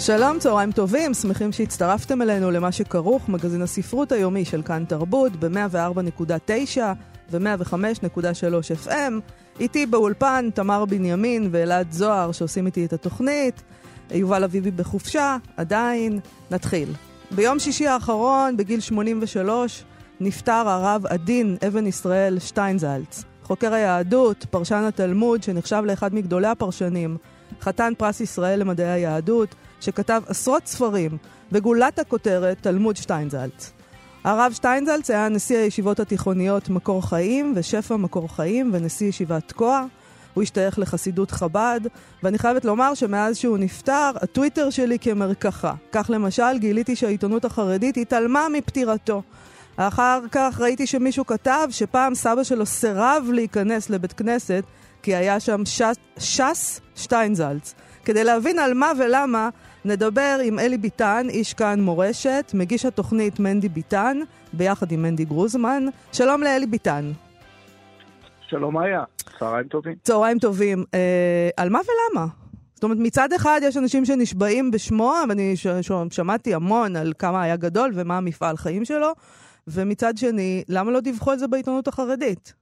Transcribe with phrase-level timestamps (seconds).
[0.00, 6.78] שלום, צהריים טובים, שמחים שהצטרפתם אלינו למה שכרוך, מגזין הספרות היומי של כאן תרבות ב-104.9
[7.30, 9.12] ו-105.3 FM.
[9.60, 13.62] איתי באולפן תמר בנימין ואלעד זוהר שעושים איתי את התוכנית.
[14.10, 16.20] יובל אביבי בחופשה, עדיין.
[16.50, 16.92] נתחיל.
[17.30, 19.84] ביום שישי האחרון, בגיל 83,
[20.20, 27.16] נפטר הרב עדין אבן ישראל שטיינזלץ, חוקר היהדות, פרשן התלמוד, שנחשב לאחד מגדולי הפרשנים,
[27.60, 31.16] חתן פרס ישראל למדעי היהדות, שכתב עשרות ספרים,
[31.52, 33.72] וגולת הכותרת תלמוד שטיינזלץ.
[34.24, 39.84] הרב שטיינזלץ היה נשיא הישיבות התיכוניות מקור חיים ושפע מקור חיים ונשיא ישיבת תקוע.
[40.34, 41.80] הוא השתייך לחסידות חב"ד,
[42.22, 45.74] ואני חייבת לומר שמאז שהוא נפטר, הטוויטר שלי כמרקחה.
[45.92, 49.22] כך למשל, גיליתי שהעיתונות החרדית התעלמה מפטירתו.
[49.76, 54.64] אחר כך ראיתי שמישהו כתב שפעם סבא שלו סירב להיכנס לבית כנסת
[55.02, 55.62] כי היה שם
[56.18, 57.74] שס, שטיינזלץ.
[58.04, 59.48] כדי להבין על מה ולמה,
[59.84, 64.18] נדבר עם אלי ביטן, איש כאן מורשת, מגיש התוכנית מנדי ביטן,
[64.52, 65.84] ביחד עם מנדי גרוזמן.
[66.12, 67.12] שלום לאלי ביטן.
[68.48, 69.04] שלום איה,
[69.38, 69.94] צהריים טובים.
[70.02, 70.84] צהריים טובים.
[70.94, 72.26] אה, על מה ולמה?
[72.74, 77.42] זאת אומרת, מצד אחד יש אנשים שנשבעים בשמו, ואני ש- ש- שמעתי המון על כמה
[77.42, 79.12] היה גדול ומה המפעל חיים שלו,
[79.68, 82.54] ומצד שני, למה לא דיווחו על זה בעיתונות החרדית?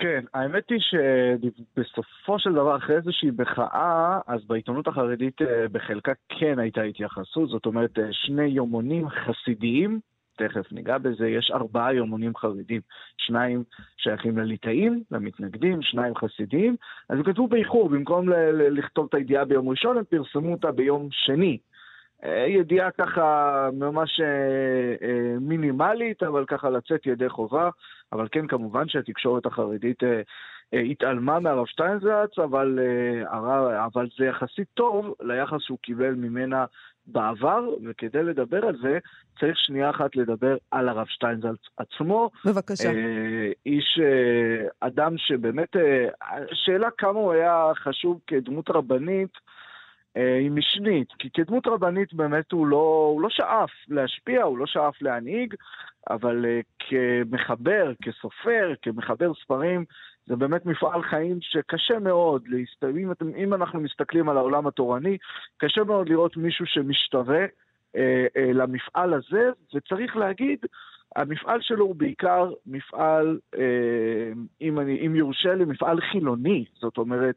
[0.00, 6.58] כן, האמת היא שבסופו של דבר, אחרי איזושהי מחאה, אז בעיתונות החרדית אה, בחלקה כן
[6.58, 10.00] הייתה התייחסות, זאת אומרת, אה, שני יומונים חסידיים,
[10.36, 12.80] תכף ניגע בזה, יש ארבעה יומונים חרדים,
[13.16, 13.64] שניים
[13.96, 16.76] שייכים לליטאים, למתנגדים, שניים חסידיים,
[17.08, 21.58] אז הם כתבו באיחור, במקום לכתוב את הידיעה ביום ראשון, הם פרסמו אותה ביום שני.
[22.24, 24.26] אה, ידיעה ככה ממש אה,
[25.08, 27.70] אה, מינימלית, אבל ככה לצאת ידי חובה.
[28.12, 30.02] אבל כן, כמובן שהתקשורת החרדית
[30.72, 32.78] התעלמה מהרב שטיינזלץ, אבל,
[33.86, 36.64] אבל זה יחסית טוב ליחס שהוא קיבל ממנה
[37.06, 38.98] בעבר, וכדי לדבר על זה,
[39.40, 42.30] צריך שנייה אחת לדבר על הרב שטיינזלץ עצמו.
[42.44, 42.88] בבקשה.
[42.88, 46.08] אה, איש, אה, אדם שבאמת, אה,
[46.50, 49.32] השאלה כמה הוא היה חשוב כדמות רבנית,
[50.14, 55.02] היא משנית, כי כדמות רבנית באמת הוא לא, הוא לא שאף להשפיע, הוא לא שאף
[55.02, 55.54] להנהיג,
[56.10, 59.84] אבל uh, כמחבר, כסופר, כמחבר ספרים,
[60.26, 62.84] זה באמת מפעל חיים שקשה מאוד, להסת...
[62.84, 65.18] אם, אם אנחנו מסתכלים על העולם התורני,
[65.56, 70.58] קשה מאוד לראות מישהו שמשתווה uh, uh, למפעל הזה, וצריך להגיד,
[71.16, 73.58] המפעל שלו הוא בעיקר מפעל, uh,
[74.60, 77.36] אם, אני, אם יורשה לי, מפעל חילוני, זאת אומרת,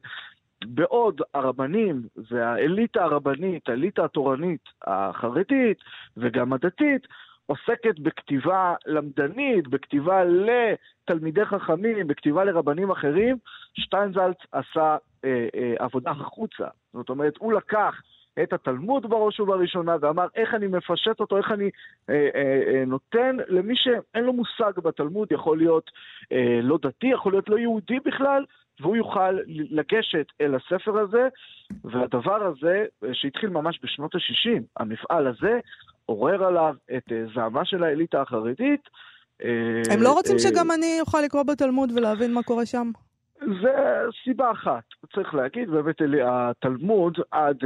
[0.66, 2.01] בעוד הרבנים
[2.31, 5.78] והאליטה הרבנית, האליטה התורנית החרדית
[6.18, 7.07] וגם הדתית,
[7.46, 13.38] עוסקת בכתיבה למדנית, בכתיבה לתלמידי חכמים, בכתיבה לרבנים אחרים,
[13.73, 16.68] שטיינזלץ עשה אה, אה, עבודה החוצה.
[16.94, 18.02] זאת אומרת, הוא לקח
[18.44, 21.69] את התלמוד בראש ובראשונה ואמר איך אני מפשט אותו, איך אני
[22.09, 25.91] אה, אה, אה, נותן למי שאין לו מושג בתלמוד, יכול להיות
[26.31, 28.46] אה, לא דתי, יכול להיות לא יהודי בכלל,
[28.81, 31.28] והוא יוכל לגשת אל הספר הזה,
[31.84, 35.59] והדבר הזה, שהתחיל ממש בשנות ה-60, המפעל הזה,
[36.06, 38.81] עורר עליו את זעמה של האליטה החרדית.
[39.89, 42.91] הם לא רוצים שגם אני אוכל לקרוא בתלמוד ולהבין מה קורה שם?
[43.61, 43.73] זה
[44.23, 44.84] סיבה אחת,
[45.16, 45.95] צריך להגיד, באמת
[46.25, 47.57] התלמוד עד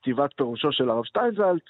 [0.00, 1.64] כתיבת פירושו של הרב שטיינזלץ,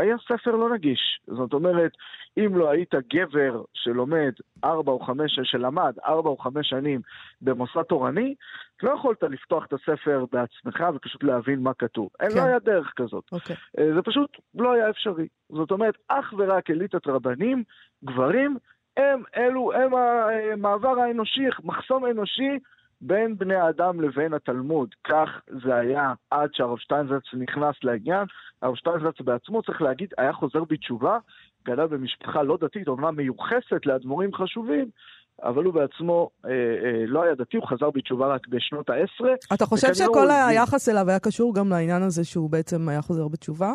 [0.00, 1.20] היה ספר לא נגיש.
[1.26, 1.92] זאת אומרת,
[2.38, 4.32] אם לא היית גבר שלומד
[4.64, 7.00] ארבע או חמש, שלמד ארבע או חמש שנים
[7.40, 8.34] במוסד תורני,
[8.82, 12.08] לא יכולת לפתוח את הספר בעצמך ופשוט להבין מה כתוב.
[12.18, 12.24] כן.
[12.24, 13.24] אין, לא היה דרך כזאת.
[13.32, 13.56] אוקיי.
[13.94, 15.26] זה פשוט לא היה אפשרי.
[15.48, 17.64] זאת אומרת, אך ורק אליטת רבנים,
[18.04, 18.56] גברים,
[18.96, 22.58] הם אלו, הם המעבר האנושי, מחסום אנושי
[23.00, 24.88] בין בני האדם לבין התלמוד.
[25.04, 25.28] כך
[25.64, 28.24] זה היה עד שהרב שטיינזלץ נכנס לעניין.
[28.62, 31.18] הרב שטיינזלץ בעצמו, צריך להגיד, היה חוזר בתשובה,
[31.66, 34.90] גדל במשפחה לא דתית, אומנם מיוחסת לאדמו"רים חשובים,
[35.42, 39.34] אבל הוא בעצמו אה, אה, לא היה דתי, הוא חזר בתשובה רק בשנות העשרה.
[39.54, 40.48] אתה חושב שכל הוא...
[40.48, 43.72] היחס אליו היה קשור גם לעניין הזה שהוא בעצם היה חוזר בתשובה?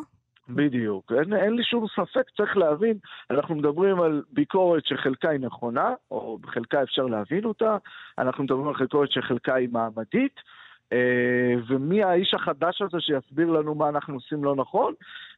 [0.56, 1.12] בדיוק.
[1.12, 2.98] אין, אין לי שום ספק, צריך להבין,
[3.32, 7.78] אנחנו מדברים על ביקורת שחלקה היא נכונה, או בחלקה אפשר להבין אותה,
[8.18, 10.36] אנחנו מדברים על ביקורת שחלקה היא מעמדית,
[10.94, 14.94] אה, ומי האיש החדש הזה שיסביר לנו מה אנחנו עושים לא נכון,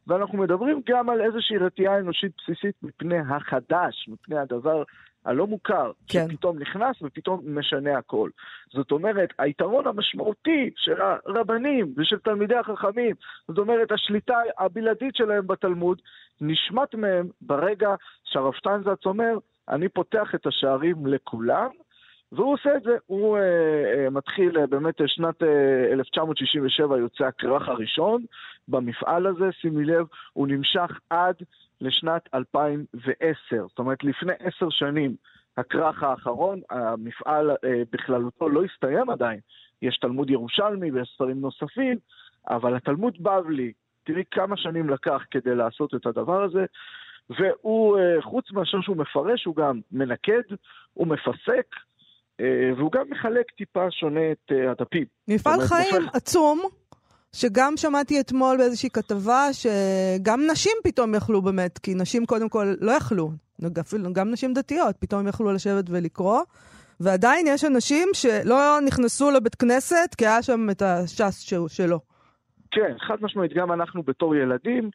[0.08, 4.84] ואנחנו מדברים גם על איזושהי רתיעה אנושית בסיסית מפני החדש, מפני הדבר
[5.26, 6.26] הלא מוכר, כן.
[6.30, 8.30] שפתאום נכנס ופתאום משנה הכל.
[8.74, 13.16] זאת אומרת, היתרון המשמעותי של הרבנים ושל תלמידי החכמים,
[13.48, 16.02] זאת אומרת, השליטה הבלעדית שלהם בתלמוד,
[16.42, 19.38] נשמט מהם ברגע שהרב שטיינזץ אומר,
[19.70, 21.70] אני פותח את השערים לכולם,
[22.32, 25.46] והוא עושה את זה, הוא uh, uh, מתחיל uh, באמת שנת uh,
[25.94, 28.26] 1967 יוצא הכרך הראשון
[28.68, 31.36] במפעל הזה, שימי לב, הוא נמשך עד
[31.84, 35.16] לשנת 2010, זאת אומרת לפני עשר שנים
[35.58, 37.56] הכרך האחרון, המפעל uh,
[37.92, 39.40] בכללותו לא הסתיים עדיין,
[39.82, 41.98] יש תלמוד ירושלמי ויש ספרים נוספים,
[42.50, 43.72] אבל התלמוד בבלי,
[44.04, 46.66] תראי כמה שנים לקח כדי לעשות את הדבר הזה,
[47.30, 50.42] והוא, חוץ מאשר שהוא מפרש, הוא גם מנקד,
[50.94, 51.66] הוא מפסק,
[52.40, 55.06] אה, והוא גם מחלק טיפה שונה את אה, הדפים.
[55.28, 56.16] מפעל חיים מופך...
[56.16, 56.62] עצום,
[57.34, 62.92] שגם שמעתי אתמול באיזושהי כתבה שגם נשים פתאום יכלו באמת, כי נשים קודם כל לא
[62.92, 63.32] יכלו,
[63.80, 66.42] אפילו גם נשים דתיות, פתאום יכלו לשבת ולקרוא.
[67.00, 72.00] ועדיין יש אנשים שלא נכנסו לבית כנסת כי היה שם את הש"ס שלו.
[72.72, 74.90] כן, חד משמעית, גם אנחנו בתור ילדים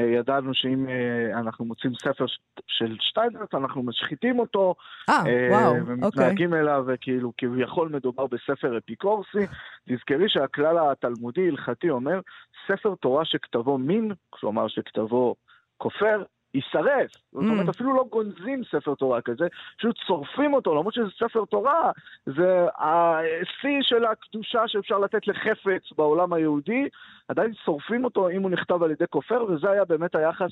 [0.00, 2.24] ידענו שאם אה, אנחנו מוצאים ספר
[2.66, 4.74] של שטיינזרט, אנחנו משחיתים אותו.
[5.08, 5.94] אה, וואו, אוקיי.
[5.94, 9.46] ומתנהגים אליו, וכאילו כביכול מדובר בספר אפיקורסי.
[9.88, 12.20] תזכרי שהכלל התלמודי-הלכתי אומר,
[12.68, 15.34] ספר תורה שכתבו מין, כלומר שכתבו
[15.78, 16.22] כופר,
[16.54, 17.10] יישרף.
[17.32, 17.70] זאת אומרת, mm.
[17.70, 19.46] אפילו לא גונזים ספר תורה כזה,
[19.78, 21.90] פשוט צורפים אותו, למרות שזה ספר תורה,
[22.26, 26.88] זה השיא של הקדושה שאפשר לתת לחפץ בעולם היהודי,
[27.28, 30.50] עדיין שורפים אותו אם הוא נכתב על ידי כופר, וזה היה באמת היחס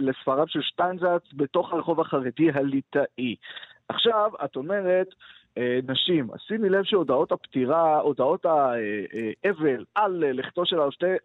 [0.00, 3.36] לספריו של שטיינזץ בתוך הרחוב החרדי הליטאי.
[3.88, 5.06] עכשיו, את אומרת,
[5.88, 6.30] נשים.
[6.32, 10.76] אז שימי לב שהודעות הפטירה, הודעות האבל על לכתו של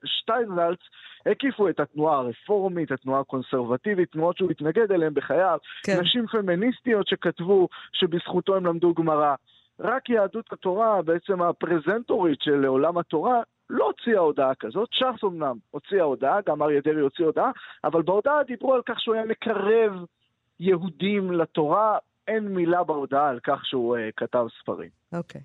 [0.05, 0.79] שטיינזלץ,
[1.25, 5.57] הקיפו את התנועה הרפורמית, התנועה הקונסרבטיבית, תנועות שהוא התנגד אליהן בחייו.
[5.83, 5.99] כן.
[6.01, 9.35] נשים פמיניסטיות שכתבו שבזכותו הם למדו גמרא.
[9.79, 16.03] רק יהדות התורה, בעצם הפרזנטורית של עולם התורה, לא הוציאה הודעה כזאת, ש"ס אמנם הוציאה
[16.03, 17.51] הודעה, גם אריה דרעי הוציא הודעה,
[17.83, 20.05] אבל בהודעה דיברו על כך שהוא היה מקרב
[20.59, 21.97] יהודים לתורה,
[22.29, 24.89] אין מילה בהודעה על כך שהוא uh, כתב ספרים.
[25.13, 25.41] אוקיי.
[25.41, 25.43] Okay.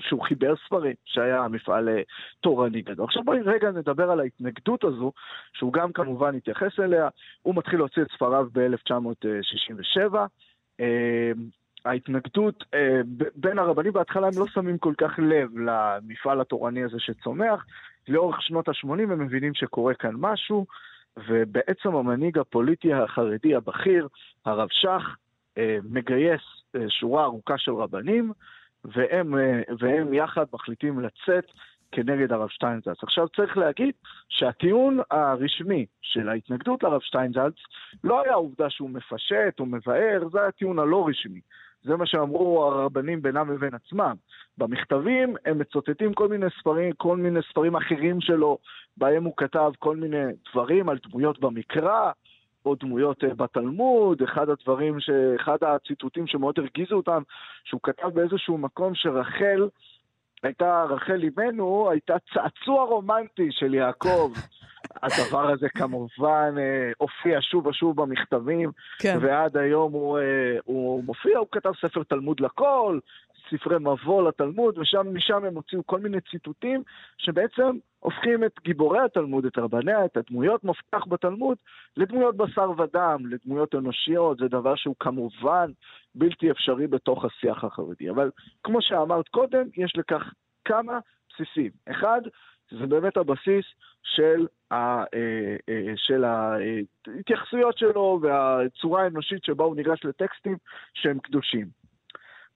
[0.00, 1.92] שהוא חיבר ספרים, שהיה מפעל uh,
[2.40, 3.04] תורני גדול.
[3.04, 5.12] עכשיו בואי רגע נדבר על ההתנגדות הזו,
[5.52, 7.08] שהוא גם כמובן התייחס אליה.
[7.42, 10.14] הוא מתחיל להוציא את ספריו ב-1967.
[10.80, 10.82] Uh,
[11.84, 12.64] ההתנגדות
[13.34, 17.64] בין הרבנים, בהתחלה הם לא שמים כל כך לב למפעל התורני הזה שצומח.
[18.08, 20.66] לאורך שנות ה-80 הם מבינים שקורה כאן משהו,
[21.28, 24.08] ובעצם המנהיג הפוליטי החרדי הבכיר,
[24.44, 25.14] הרב שך, אה,
[25.90, 26.40] מגייס
[26.76, 28.32] אה, שורה ארוכה של רבנים,
[28.84, 31.44] והם, אה, והם יחד מחליטים לצאת
[31.92, 33.02] כנגד הרב שטיינזלץ.
[33.02, 33.94] עכשיו צריך להגיד
[34.28, 37.54] שהטיעון הרשמי של ההתנגדות לרב שטיינזלץ
[38.04, 41.40] לא היה העובדה שהוא מפשט או מבאר, זה הטיעון הלא רשמי.
[41.84, 44.14] זה מה שאמרו הרבנים בינם לבין עצמם.
[44.58, 48.58] במכתבים הם מצוטטים כל מיני ספרים, כל מיני ספרים אחרים שלו,
[48.96, 52.10] בהם הוא כתב כל מיני דברים על דמויות במקרא,
[52.66, 55.10] או דמויות אה, בתלמוד, אחד הדברים, ש...
[55.40, 57.22] אחד הציטוטים שמאוד הרגיזו אותם,
[57.64, 59.68] שהוא כתב באיזשהו מקום שרחל,
[60.42, 64.32] הייתה, רחל אימנו, הייתה צעצוע רומנטי של יעקב.
[65.02, 69.18] הדבר הזה כמובן אה, הופיע שוב ושוב במכתבים, כן.
[69.20, 72.98] ועד היום הוא, אה, הוא מופיע, הוא כתב ספר תלמוד לכל,
[73.50, 76.82] ספרי מבוא לתלמוד, ומשם הם הוציאו כל מיני ציטוטים
[77.18, 81.56] שבעצם הופכים את גיבורי התלמוד, את רבניה, את הדמויות מפתח בתלמוד,
[81.96, 85.70] לדמויות בשר ודם, לדמויות אנושיות, זה דבר שהוא כמובן
[86.14, 88.10] בלתי אפשרי בתוך השיח החרדי.
[88.10, 88.30] אבל
[88.64, 90.32] כמו שאמרת קודם, יש לכך
[90.64, 90.98] כמה
[91.30, 91.70] בסיסים.
[91.90, 92.20] אחד,
[92.78, 93.64] זה באמת הבסיס
[94.02, 100.56] של, ה, אה, אה, של ההתייחסויות שלו והצורה האנושית שבה הוא ניגש לטקסטים
[100.94, 101.66] שהם קדושים.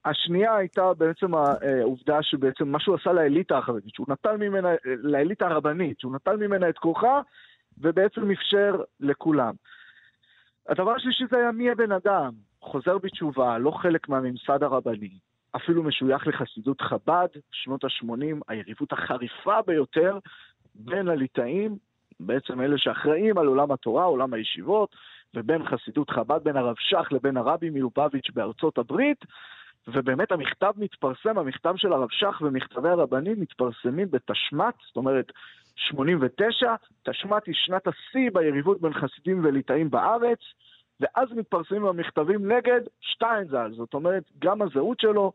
[0.05, 5.99] השנייה הייתה בעצם העובדה שבעצם מה שהוא עשה לאליטה החרדית, שהוא נטל ממנה, לאליטה הרבנית,
[5.99, 7.21] שהוא נטל ממנה את כוחה
[7.77, 9.53] ובעצם אפשר לכולם.
[10.69, 12.31] הדבר השלישי זה היה מי הבן אדם,
[12.61, 15.17] חוזר בתשובה, לא חלק מהממסד הרבני,
[15.57, 20.19] אפילו משוייך לחסידות חב"ד, שנות ה-80, היריבות החריפה ביותר
[20.75, 21.77] בין הליטאים,
[22.19, 24.95] בעצם אלה שאחראים על עולם התורה, עולם הישיבות,
[25.35, 29.25] ובין חסידות חב"ד, בין הרב שך לבין הרבי מלובביץ' בארצות הברית,
[29.87, 35.31] ובאמת המכתב מתפרסם, המכתב של הרב שך ומכתבי הרבנים מתפרסמים בתשמ"ט, זאת אומרת
[35.75, 40.39] 89, תשמ"ט היא שנת השיא ביריבות בין חסידים וליטאים בארץ,
[40.99, 45.31] ואז מתפרסמים המכתבים נגד שטיינזל, זאת אומרת, גם הזהות שלו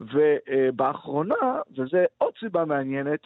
[0.00, 3.20] ובאחרונה, וזה עוד סיבה מעניינת,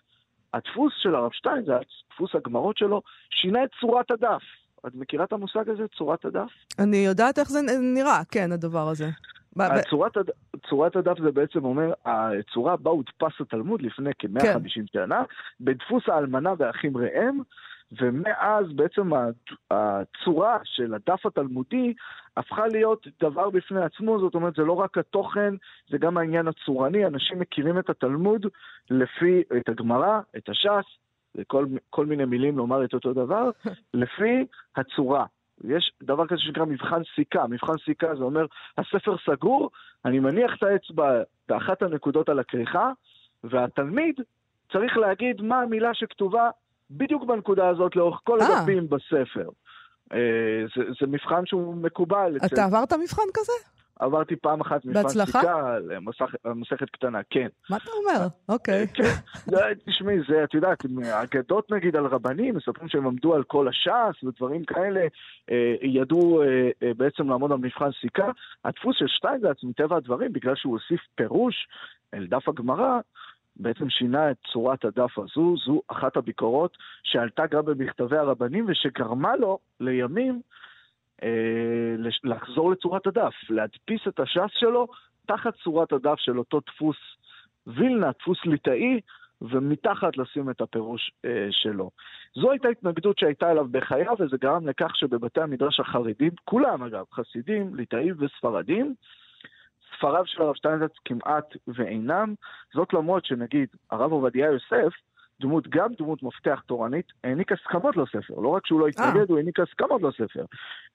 [0.54, 4.42] הדפוס של הרב שטיינזלץ, דפוס הגמרות שלו, שינה את צורת הדף.
[4.86, 6.50] את מכירה את המושג הזה, צורת הדף?
[6.78, 7.60] אני יודעת איך זה
[7.94, 9.08] נראה, כן, הדבר הזה.
[9.90, 10.30] צורת, הד...
[10.68, 14.82] צורת הדף זה בעצם אומר, הצורה בה הודפס התלמוד לפני כ-150 כן.
[14.92, 15.22] שנה,
[15.60, 17.38] בדפוס האלמנה והאחים ראם,
[17.92, 19.10] ומאז בעצם
[19.70, 21.94] הצורה של הדף התלמודי
[22.36, 25.54] הפכה להיות דבר בפני עצמו, זאת אומרת, זה לא רק התוכן,
[25.90, 28.46] זה גם העניין הצורני, אנשים מכירים את התלמוד
[28.90, 30.84] לפי, את הגמרא, את הש"ס,
[31.34, 33.50] וכל כל מיני מילים לומר את אותו דבר,
[33.94, 35.26] לפי הצורה.
[35.64, 37.46] יש דבר כזה שנקרא מבחן סיכה.
[37.46, 38.46] מבחן סיכה זה אומר,
[38.78, 39.70] הספר סגור,
[40.04, 42.92] אני מניח את האצבע באחת הנקודות על הכריכה,
[43.44, 44.20] והתלמיד
[44.72, 46.50] צריך להגיד מה המילה שכתובה
[46.90, 48.46] בדיוק בנקודה הזאת לאורך כל אה.
[48.46, 49.48] הדפים בספר.
[50.12, 50.18] אה,
[50.76, 52.36] זה, זה מבחן שהוא מקובל.
[52.36, 52.60] אתה אצל...
[52.60, 53.52] עברת מבחן כזה?
[54.00, 55.76] עברתי פעם אחת מבחן סיכה
[56.44, 57.48] למסכת קטנה, כן.
[57.70, 58.26] מה אתה אומר?
[58.48, 58.86] אוקיי.
[58.94, 59.14] כן,
[59.86, 64.64] תשמעי, זה, את יודעת, אגדות נגיד על רבנים, מספרים שהם עמדו על כל הש"ס ודברים
[64.64, 65.00] כאלה,
[65.50, 66.42] אה, ידעו
[66.96, 68.30] בעצם לעמוד על מבחן סיכה.
[68.64, 71.68] הדפוס של שטיינזלץ, מטבע הדברים, בגלל שהוא הוסיף פירוש
[72.14, 73.00] אל דף הגמרא,
[73.62, 79.58] בעצם שינה את צורת הדף הזו, זו אחת הביקורות שעלתה גם במכתבי הרבנים ושגרמה לו
[79.80, 80.40] לימים
[81.22, 84.88] אה, לחזור לצורת הדף, להדפיס את הש"ס שלו
[85.26, 86.96] תחת צורת הדף של אותו דפוס
[87.66, 89.00] וילנה, דפוס ליטאי,
[89.42, 91.90] ומתחת לשים את הפירוש אה, שלו.
[92.34, 97.74] זו הייתה התנגדות שהייתה אליו בחייו, וזה גרם לכך שבבתי המדרש החרדים, כולם אגב, חסידים,
[97.74, 98.94] ליטאים וספרדים,
[99.96, 102.34] ספריו של הרב שטיינזרץ כמעט ואינם,
[102.74, 104.94] זאת למרות שנגיד הרב עובדיה יוסף,
[105.40, 108.34] דמות, גם דמות מפתח תורנית, העניק הסכמות לספר.
[108.34, 109.24] לא רק שהוא לא התנגד, אה.
[109.28, 110.44] הוא העניק הסכמות לספר.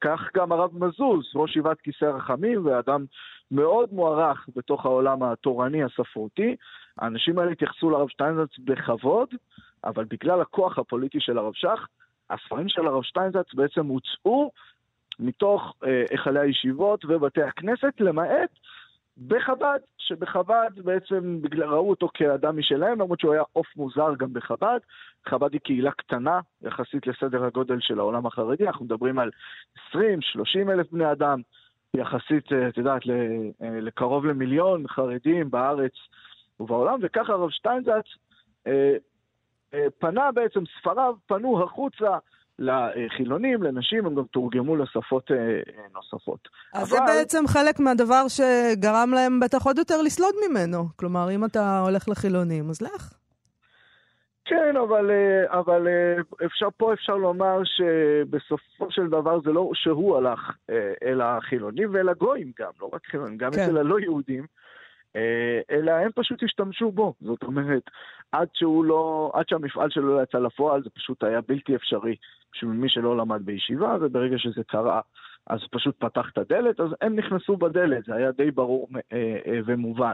[0.01, 3.05] כך גם הרב מזוז, ראש ישיבת כיסא רחמים, ואדם
[3.51, 6.55] מאוד מוערך בתוך העולם התורני הספרותי.
[6.97, 9.29] האנשים האלה התייחסו לרב שטיינזרץ בכבוד,
[9.83, 11.87] אבל בגלל הכוח הפוליטי של הרב שך,
[12.29, 14.51] הספרים של הרב שטיינזרץ בעצם הוצאו
[15.19, 18.49] מתוך אה, היכלי הישיבות ובתי הכנסת, למעט
[19.27, 24.79] בחב"ד, שבחב"ד בעצם בגלל, ראו אותו כאדם משלהם, למרות שהוא היה עוף מוזר גם בחב"ד.
[25.27, 29.31] חב"ד היא קהילה קטנה יחסית לסדר הגודל של העולם החרדי, אנחנו מדברים על
[29.93, 29.97] 20-30
[30.69, 31.41] אלף בני אדם,
[31.93, 35.93] יחסית, אה, את יודעת, אה, לקרוב למיליון חרדים בארץ
[36.59, 38.05] ובעולם, וככה הרב שטיינזץ
[38.67, 38.95] אה,
[39.99, 42.17] פנה בעצם, ספריו פנו החוצה
[42.59, 45.37] לחילונים, לנשים, הם גם תורגמו לשפות אה,
[45.93, 46.47] נוספות.
[46.73, 47.07] אז אבל...
[47.07, 50.85] זה בעצם חלק מהדבר שגרם להם בטח עוד יותר לסלוד ממנו.
[50.95, 53.13] כלומר, אם אתה הולך לחילונים, אז לך.
[54.45, 60.17] כן, אבל, אה, אבל אה, אפשר, פה אפשר לומר שבסופו של דבר זה לא שהוא
[60.17, 63.59] הלך אה, אל החילונים ואל הגויים גם, לא רק חילונים, גם כן.
[63.59, 64.45] אצל הלא יהודים.
[65.15, 67.13] אה, אלא הם פשוט השתמשו בו.
[67.21, 67.83] זאת אומרת,
[68.31, 72.15] עד שהוא לא, עד שהמפעל שלו לא יצא לפועל, זה פשוט היה בלתי אפשרי
[72.53, 75.01] בשביל מי שלא למד בישיבה, וברגע שזה קרה,
[75.47, 79.59] אז פשוט פתח את הדלת, אז הם נכנסו בדלת, זה היה די ברור אה, אה,
[79.65, 80.13] ומובן.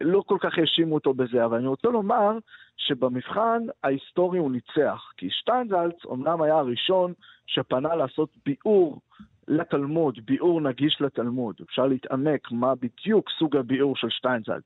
[0.00, 2.38] לא כל כך האשימו אותו בזה, אבל אני רוצה לומר
[2.76, 7.12] שבמבחן ההיסטורי הוא ניצח, כי שטיינזלץ אמנם היה הראשון
[7.46, 9.00] שפנה לעשות ביאור
[9.48, 11.54] לתלמוד, ביאור נגיש לתלמוד.
[11.62, 14.64] אפשר להתעמק מה בדיוק סוג הביאור של שטיינזלץ.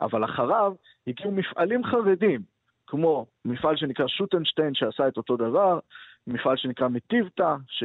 [0.00, 0.72] אבל אחריו
[1.06, 2.40] הגיעו מפעלים חרדים,
[2.86, 5.78] כמו מפעל שנקרא שוטנשטיין שעשה את אותו דבר,
[6.26, 7.84] מפעל שנקרא מטיבתא, ש...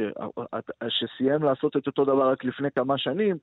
[0.88, 3.36] שסיים לעשות את אותו דבר רק לפני כמה שנים,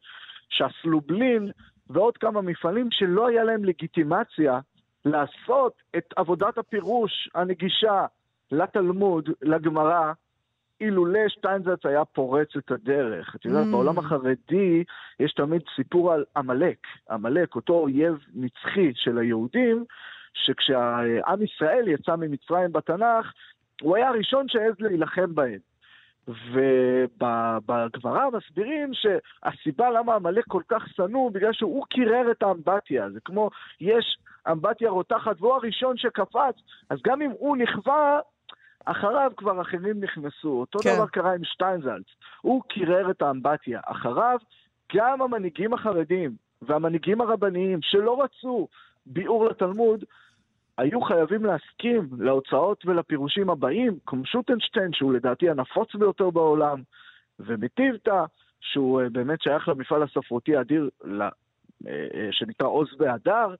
[0.50, 1.52] שהסלובלין
[1.90, 4.60] ועוד כמה מפעלים שלא היה להם לגיטימציה
[5.06, 8.06] לעשות את עבודת הפירוש הנגישה
[8.52, 10.14] לתלמוד, לגמרא,
[10.82, 13.36] אילולא שטיינזרץ היה פורץ את הדרך.
[13.36, 13.72] את יודעת, mm.
[13.72, 14.84] בעולם החרדי
[15.20, 16.78] יש תמיד סיפור על עמלק.
[17.12, 19.86] עמלק, אותו אויב נצחי של היהודים,
[20.34, 23.34] שכשעם ישראל יצא ממצרים בתנ"ך,
[23.82, 25.60] הוא היה הראשון שהעז להילחם בהם.
[26.28, 33.10] ובגמרא מסבירים שהסיבה למה עמלק כל כך שנוא, בגלל שהוא קירר את האמבטיה.
[33.10, 33.50] זה כמו,
[33.82, 34.18] יש
[34.52, 36.56] אמבטיה רותחת והוא הראשון שקפץ,
[36.90, 38.20] אז גם אם הוא נכווה,
[38.86, 40.50] אחריו כבר אחרים נכנסו.
[40.50, 40.96] אותו כן.
[40.96, 42.06] דבר קרה עם שטיינזלץ.
[42.42, 43.80] הוא קירר את האמבטיה.
[43.86, 44.38] אחריו
[44.96, 48.68] גם המנהיגים החרדים והמנהיגים הרבניים שלא רצו
[49.06, 50.04] ביאור לתלמוד,
[50.78, 56.82] היו חייבים להסכים להוצאות ולפירושים הבאים, כמו שוטנשטיין, שהוא לדעתי הנפוץ ביותר בעולם,
[57.40, 58.24] ומטיבתא,
[58.62, 61.30] שהוא אה, באמת שייך למפעל הספרותי האדיר אה,
[61.88, 63.56] אה, שנקרא עוז והדר,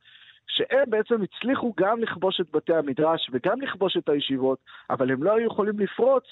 [0.56, 5.36] שהם בעצם הצליחו גם לכבוש את בתי המדרש וגם לכבוש את הישיבות, אבל הם לא
[5.36, 6.24] היו יכולים לפרוץ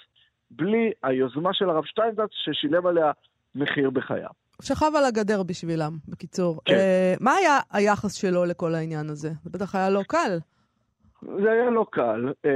[0.52, 3.12] בלי היוזמה של הרב שטיינזרץ ששילם עליה
[3.56, 4.30] מחיר בחייו.
[4.62, 6.60] שכב על הגדר בשבילם, בקיצור.
[6.66, 6.74] כן.
[6.74, 9.30] אה, מה היה היחס שלו לכל העניין הזה?
[9.44, 10.38] זה בטח היה לא קל.
[11.22, 12.52] זה היה לא קל, אה,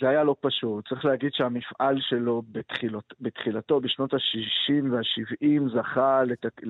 [0.00, 0.88] זה היה לא פשוט.
[0.88, 6.60] צריך להגיד שהמפעל שלו בתחילות, בתחילתו, בשנות ה-60 וה-70, זכה לתק,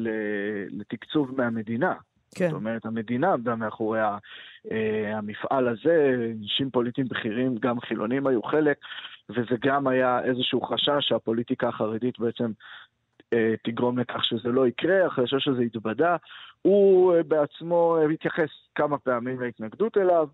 [0.70, 1.94] לתקצוב מהמדינה.
[2.34, 2.48] כן.
[2.48, 4.00] זאת אומרת, המדינה עמדה מאחורי
[4.70, 8.78] אה, המפעל הזה, אישים פוליטיים בכירים, גם חילונים היו חלק,
[9.30, 12.50] וזה גם היה איזשהו חשש שהפוליטיקה החרדית בעצם
[13.32, 16.16] אה, תגרום לכך שזה לא יקרה, החשש שזה יתבדה.
[16.62, 20.28] הוא בעצמו התייחס כמה פעמים להתנגדות אליו.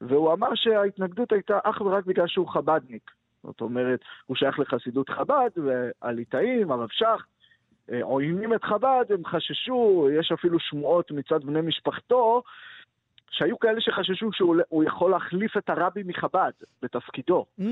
[0.00, 3.10] והוא אמר שההתנגדות הייתה אך ורק בגלל שהוא חב"דניק.
[3.42, 7.22] זאת אומרת, הוא שייך לחסידות חב"ד, והליטאים, הרב שך, אה,
[8.02, 12.42] עוינים את חב"ד, הם חששו, יש אפילו שמועות מצד בני משפחתו,
[13.30, 16.52] שהיו כאלה שחששו שהוא יכול להחליף את הרבי מחב"ד
[16.82, 17.62] בתפקידו, mm.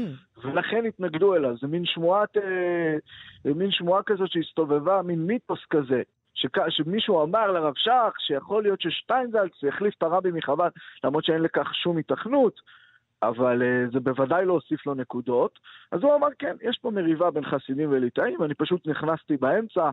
[0.44, 1.56] ולכן התנגדו אליו.
[1.60, 6.02] זה מין שמועת, אה, מין שמועה כזאת שהסתובבה, מין מיתוס כזה,
[6.34, 6.58] שכ...
[6.68, 10.70] שמישהו אמר לרב שך שיכול להיות ששטיינזלץ יחליף את הרבי מחב"ד,
[11.04, 12.60] למרות שאין לכך שום התכנות,
[13.22, 15.58] אבל uh, זה בוודאי לא הוסיף לו נקודות.
[15.92, 19.90] אז הוא אמר, כן, יש פה מריבה בין חסידים וליטאים, אני פשוט נכנסתי באמצע,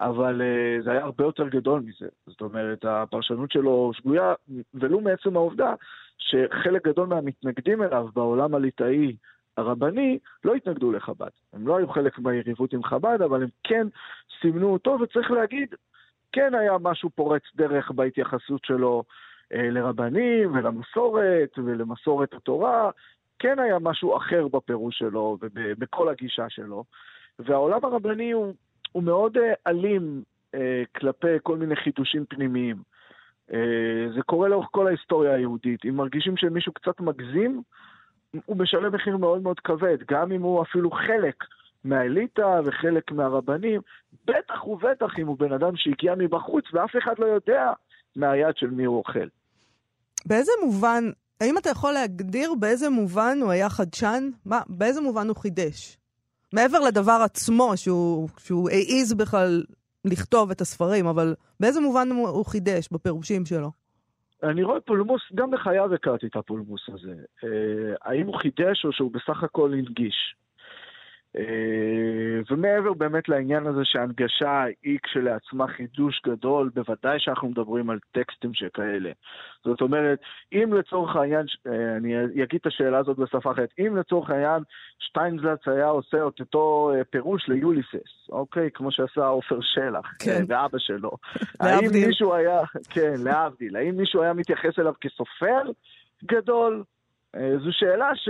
[0.00, 2.08] אבל uh, זה היה הרבה יותר גדול מזה.
[2.26, 4.34] זאת אומרת, הפרשנות שלו שגויה,
[4.74, 5.74] ולו מעצם העובדה
[6.18, 9.16] שחלק גדול מהמתנגדים אליו בעולם הליטאי,
[9.56, 11.30] הרבני לא התנגדו לחב"ד.
[11.52, 13.86] הם לא היו חלק מהיריבות עם חב"ד, אבל הם כן
[14.40, 15.74] סימנו אותו, וצריך להגיד,
[16.32, 19.04] כן היה משהו פורץ דרך בהתייחסות שלו
[19.52, 22.90] לרבנים ולמסורת ולמסורת התורה.
[23.38, 26.84] כן היה משהו אחר בפירוש שלו ובכל הגישה שלו.
[27.38, 28.54] והעולם הרבני הוא,
[28.92, 30.22] הוא מאוד אה, אלים
[30.54, 32.76] אה, כלפי כל מיני חידושים פנימיים.
[33.52, 35.84] אה, זה קורה לאורך כל ההיסטוריה היהודית.
[35.84, 37.62] אם מרגישים שמישהו קצת מגזים,
[38.44, 41.44] הוא משלם מחיר מאוד מאוד כבד, גם אם הוא אפילו חלק
[41.84, 43.80] מהאליטה וחלק מהרבנים,
[44.24, 47.72] בטח ובטח אם הוא בן אדם שהגיע מבחוץ ואף אחד לא יודע
[48.16, 49.26] מהיד של מי הוא אוכל.
[50.26, 51.04] באיזה מובן,
[51.40, 54.30] האם אתה יכול להגדיר באיזה מובן הוא היה חדשן?
[54.44, 55.98] מה, באיזה מובן הוא חידש?
[56.52, 59.64] מעבר לדבר עצמו, שהוא, שהוא העז בכלל
[60.04, 63.70] לכתוב את הספרים, אבל באיזה מובן הוא חידש בפירושים שלו?
[64.42, 67.14] אני רואה פולמוס, גם בחייו הכרתי את הפולמוס הזה.
[67.44, 70.34] אה, האם הוא חידש או שהוא בסך הכל הנגיש?
[71.38, 78.54] אה, ומעבר באמת לעניין הזה שהנגשה היא כשלעצמה חידוש גדול, בוודאי שאנחנו מדברים על טקסטים
[78.54, 79.10] שכאלה.
[79.64, 80.18] זאת אומרת,
[80.52, 84.62] אם לצורך העניין, אה, אני אגיד את השאלה הזאת בשפה אחרת, אם לצורך העניין
[84.98, 88.70] שטיינזלץ היה עושה את אותו אה, פירוש ליוליסס, אוקיי?
[88.74, 90.44] כמו שעשה עופר שלח, כן.
[90.48, 91.10] ואבא שלו.
[91.60, 95.62] האם מישהו היה, כן, להבדיל, האם מישהו היה מתייחס אליו כסופר
[96.24, 96.82] גדול?
[97.36, 98.28] אה, זו שאלה ש...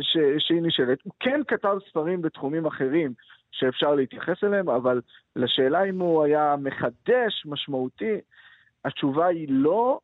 [0.00, 0.16] ש...
[0.38, 0.98] שהיא נשאלת.
[1.02, 3.12] הוא כן כתב ספרים בתחומים אחרים
[3.52, 5.00] שאפשר להתייחס אליהם, אבל
[5.36, 8.20] לשאלה אם הוא היה מחדש משמעותי,
[8.84, 9.98] התשובה היא לא.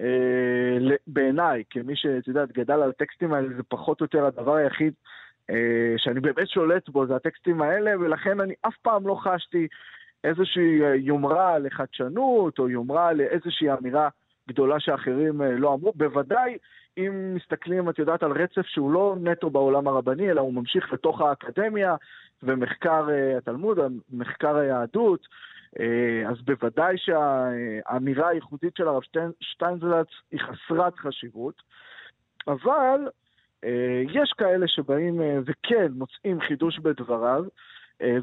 [0.00, 4.92] אה, בעיניי, כמי שאת יודעת, גדל על הטקסטים האלה, זה פחות או יותר הדבר היחיד
[5.50, 9.68] אה, שאני באמת שולט בו, זה הטקסטים האלה, ולכן אני אף פעם לא חשתי
[10.24, 14.08] איזושהי יומרה לחדשנות, או יומרה לאיזושהי אמירה
[14.48, 15.92] גדולה שאחרים לא אמרו.
[15.96, 16.58] בוודאי
[16.98, 21.20] אם מסתכלים, את יודעת, על רצף שהוא לא נטו בעולם הרבני, אלא הוא ממשיך לתוך
[21.20, 21.96] האקדמיה
[22.42, 23.78] ומחקר uh, התלמוד,
[24.12, 25.26] מחקר היהדות,
[25.76, 25.80] uh,
[26.30, 29.02] אז בוודאי שהאמירה הייחודית של הרב
[29.40, 31.62] שטיינזלץ היא חסרת חשיבות,
[32.48, 33.08] אבל
[33.64, 33.68] uh,
[34.10, 37.44] יש כאלה שבאים וכן מוצאים חידוש בדבריו,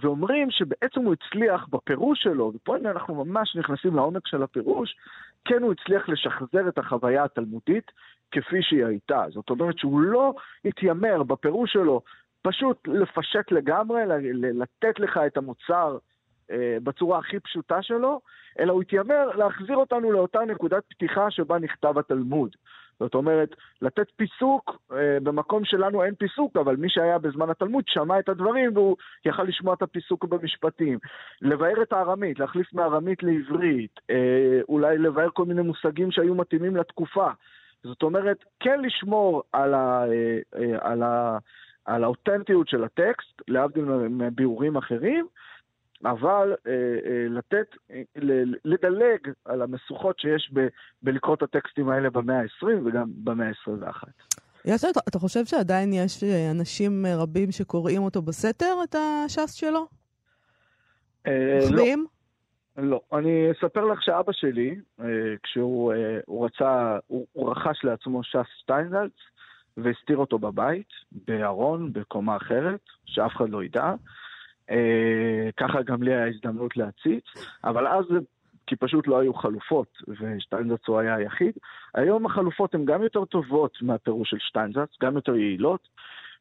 [0.01, 4.95] ואומרים שבעצם הוא הצליח בפירוש שלו, ופה אנחנו ממש נכנסים לעומק של הפירוש,
[5.47, 7.91] כן הוא הצליח לשחזר את החוויה התלמודית
[8.31, 9.23] כפי שהיא הייתה.
[9.29, 10.33] זאת אומרת שהוא לא
[10.65, 12.01] התיימר בפירוש שלו
[12.41, 14.01] פשוט לפשט לגמרי,
[14.33, 15.97] לתת לך את המוצר
[16.51, 18.21] אה, בצורה הכי פשוטה שלו,
[18.59, 22.55] אלא הוא התיימר להחזיר אותנו לאותה נקודת פתיחה שבה נכתב התלמוד.
[22.99, 28.19] זאת אומרת, לתת פיסוק, אה, במקום שלנו אין פיסוק, אבל מי שהיה בזמן התלמוד שמע
[28.19, 30.99] את הדברים והוא יכל לשמוע את הפיסוק במשפטים.
[31.41, 37.27] לבאר את הארמית, להחליף מארמית לעברית, אה, אולי לבאר כל מיני מושגים שהיו מתאימים לתקופה.
[37.83, 41.37] זאת אומרת, כן לשמור על, ה, אה, אה, על, ה,
[41.85, 45.27] על האותנטיות של הטקסט, להבדיל מביאורים אחרים,
[46.05, 48.01] אבל אה, אה, לתת, אה,
[48.65, 50.67] לדלג על המשוכות שיש ב,
[51.01, 54.03] בלקרוא את הטקסטים האלה במאה ה-20 וגם במאה ה-21.
[54.65, 59.87] יש, אתה, אתה חושב שעדיין יש אה, אנשים רבים שקוראים אותו בסתר, את הש"ס שלו?
[61.27, 61.83] אה, לא.
[62.77, 63.01] לא.
[63.13, 65.05] אני אספר לך שאבא שלי, אה,
[65.43, 69.11] כשהוא אה, הוא רצה, הוא, הוא רכש לעצמו ש"ס שטיינזלץ
[69.77, 73.93] והסתיר אותו בבית, בארון, בקומה אחרת, שאף אחד לא ידע.
[74.71, 77.23] אה, ככה גם לי היה הזדמנות להציץ,
[77.63, 78.05] אבל אז
[78.67, 81.51] כי פשוט לא היו חלופות, ושטיינזץ הוא היה היחיד.
[81.95, 85.87] היום החלופות הן גם יותר טובות מהפירוש של שטיינזץ, גם יותר יעילות.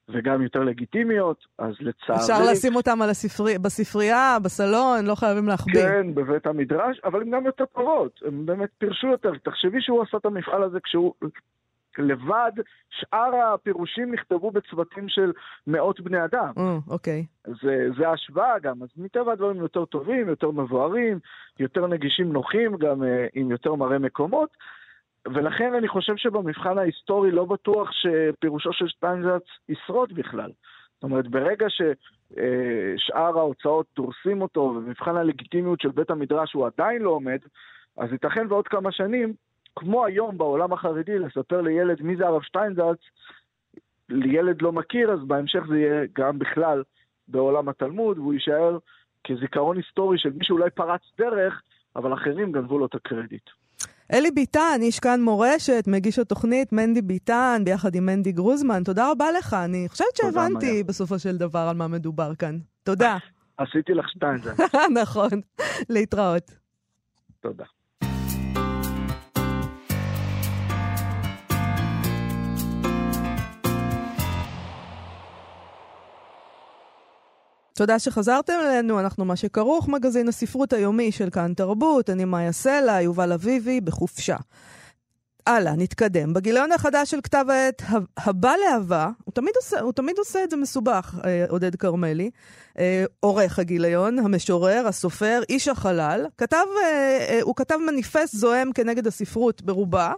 [0.08, 2.20] וגם יותר לגיטימיות, אז לצערי...
[2.20, 3.58] אפשר לשים אותם על הספרי...
[3.58, 5.74] בספרייה, בסלון, לא חייבים להחביא.
[5.74, 9.32] כן, בבית המדרש, אבל הן גם יותר טובות, הם באמת פירשו יותר.
[9.44, 11.14] תחשבי שהוא עשה את המפעל הזה כשהוא
[11.98, 12.52] לבד,
[12.90, 15.32] שאר הפירושים נכתבו בצוותים של
[15.66, 16.52] מאות בני אדם.
[16.56, 17.26] Mm, אוקיי.
[17.46, 21.18] זה, זה השוואה גם, אז מטבע הדברים יותר טובים, יותר מבוארים,
[21.58, 24.56] יותר נגישים נוחים, גם uh, עם יותר מראה מקומות.
[25.34, 30.50] ולכן אני חושב שבמבחן ההיסטורי לא בטוח שפירושו של שטיינזרץ ישרוד בכלל.
[30.94, 37.10] זאת אומרת, ברגע ששאר ההוצאות דורסים אותו ובמבחן הלגיטימיות של בית המדרש הוא עדיין לא
[37.10, 37.38] עומד,
[37.98, 39.32] אז ייתכן בעוד כמה שנים,
[39.76, 42.98] כמו היום בעולם החרדי, לספר לילד מי זה הרב שטיינזרץ,
[44.08, 46.82] לילד לא מכיר, אז בהמשך זה יהיה גם בכלל
[47.28, 48.78] בעולם התלמוד, והוא יישאר
[49.24, 51.62] כזיכרון היסטורי של מי שאולי פרץ דרך,
[51.96, 53.50] אבל אחרים גנבו לו את הקרדיט.
[54.12, 59.26] אלי ביטן, איש כאן מורשת, מגיש התוכנית, מנדי ביטן, ביחד עם מנדי גרוזמן, תודה רבה
[59.38, 59.56] לך.
[59.64, 62.58] אני חושבת שהבנתי בסופו של דבר על מה מדובר כאן.
[62.82, 63.16] תודה.
[63.58, 64.52] עשיתי לך שתיים זה.
[65.02, 65.30] נכון,
[65.88, 66.50] להתראות.
[67.40, 67.64] תודה.
[77.76, 83.00] תודה שחזרתם אלינו, אנחנו מה שכרוך, מגזין הספרות היומי של כאן תרבות, אני מאיה סלע,
[83.00, 84.36] יובל אביבי, בחופשה.
[85.46, 86.32] הלאה, נתקדם.
[86.34, 87.82] בגיליון החדש של כתב העת
[88.16, 92.30] הבא להבה, הוא תמיד עושה, הוא תמיד עושה את זה מסובך, אה, עודד כרמלי,
[92.78, 99.62] אה, עורך הגיליון, המשורר, הסופר, איש החלל, כתב, אה, הוא כתב מניפסט זועם כנגד הספרות
[99.62, 100.12] ברובה,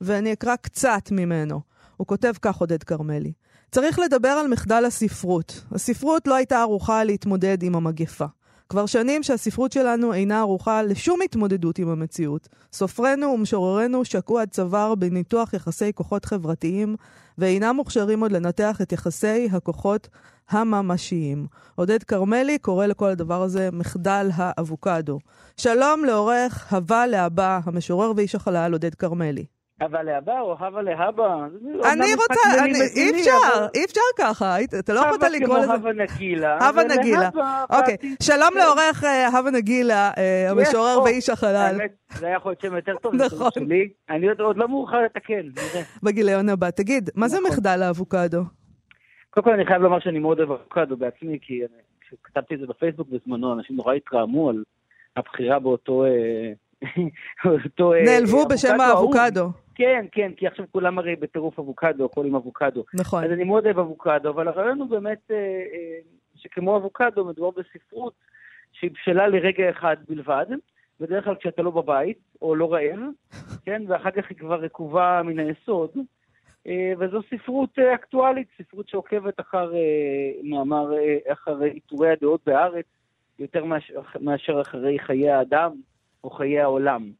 [0.00, 1.60] ואני אקרא קצת ממנו.
[1.96, 3.32] הוא כותב כך, עודד כרמלי:
[3.70, 5.64] צריך לדבר על מחדל הספרות.
[5.72, 8.24] הספרות לא הייתה ערוכה להתמודד עם המגפה.
[8.68, 12.48] כבר שנים שהספרות שלנו אינה ערוכה לשום התמודדות עם המציאות.
[12.72, 16.96] סופרינו ומשוררינו שקעו עד צוואר בניתוח יחסי כוחות חברתיים,
[17.38, 20.08] ואינם מוכשרים עוד לנתח את יחסי הכוחות
[20.50, 21.46] הממשיים.
[21.74, 25.18] עודד כרמלי קורא לכל הדבר הזה מחדל האבוקדו.
[25.56, 29.59] שלום לעורך הבא להבא, המשורר ואיש החלל עודד כרמלי.
[29.80, 31.36] הווה להבא או הווה להבא.
[31.92, 32.64] אני רוצה,
[32.96, 35.72] אי אפשר, אי אפשר ככה, אתה לא יכולת לקרוא לזה.
[35.72, 36.68] הווה הווה נגילה.
[36.68, 37.28] הווה נגילה.
[37.70, 41.78] אוקיי, שלום לעורך אה, הווה נגילה, אה, המשורר ואיש החלל.
[42.10, 43.14] זה היה יכול להיות שם יותר טוב.
[43.14, 43.50] נכון.
[44.10, 45.48] אני עוד לא מאוחר לתקן.
[46.02, 46.70] בגיליון הבא.
[46.70, 47.50] תגיד, מה זה נכון.
[47.50, 48.42] מחדל האבוקדו?
[49.30, 51.60] קודם כל אני חייב לומר שאני מאוד אוהב אבוקדו בעצמי, כי
[52.00, 54.62] כשכתבתי את זה בפייסבוק בזמנו, אנשים נורא התרעמו על
[55.16, 56.04] הבחירה באותו...
[56.04, 56.52] אה,
[58.06, 59.48] נעלבו בשם האבוקדו.
[59.80, 62.84] כן, כן, כי עכשיו כולם הרי בטירוף אבוקדו, הכל עם אבוקדו.
[62.94, 63.24] נכון.
[63.24, 65.98] אז אני מאוד אוהב אבוקדו, אבל הרעיון הוא באמת אה, אה,
[66.36, 68.12] שכמו אבוקדו מדובר בספרות
[68.72, 70.46] שהיא בשלה לרגע אחד בלבד,
[71.00, 72.98] בדרך כלל כשאתה לא בבית, או לא רעב,
[73.64, 75.90] כן, ואחר כך היא כבר רקובה מן היסוד.
[76.66, 79.72] אה, וזו ספרות אקטואלית, ספרות שעוקבת אחר
[80.42, 80.90] מאמר,
[81.32, 82.86] אחר עיטורי הדעות בארץ,
[83.38, 83.64] יותר
[84.20, 85.72] מאשר אחרי חיי האדם
[86.24, 87.10] או חיי העולם.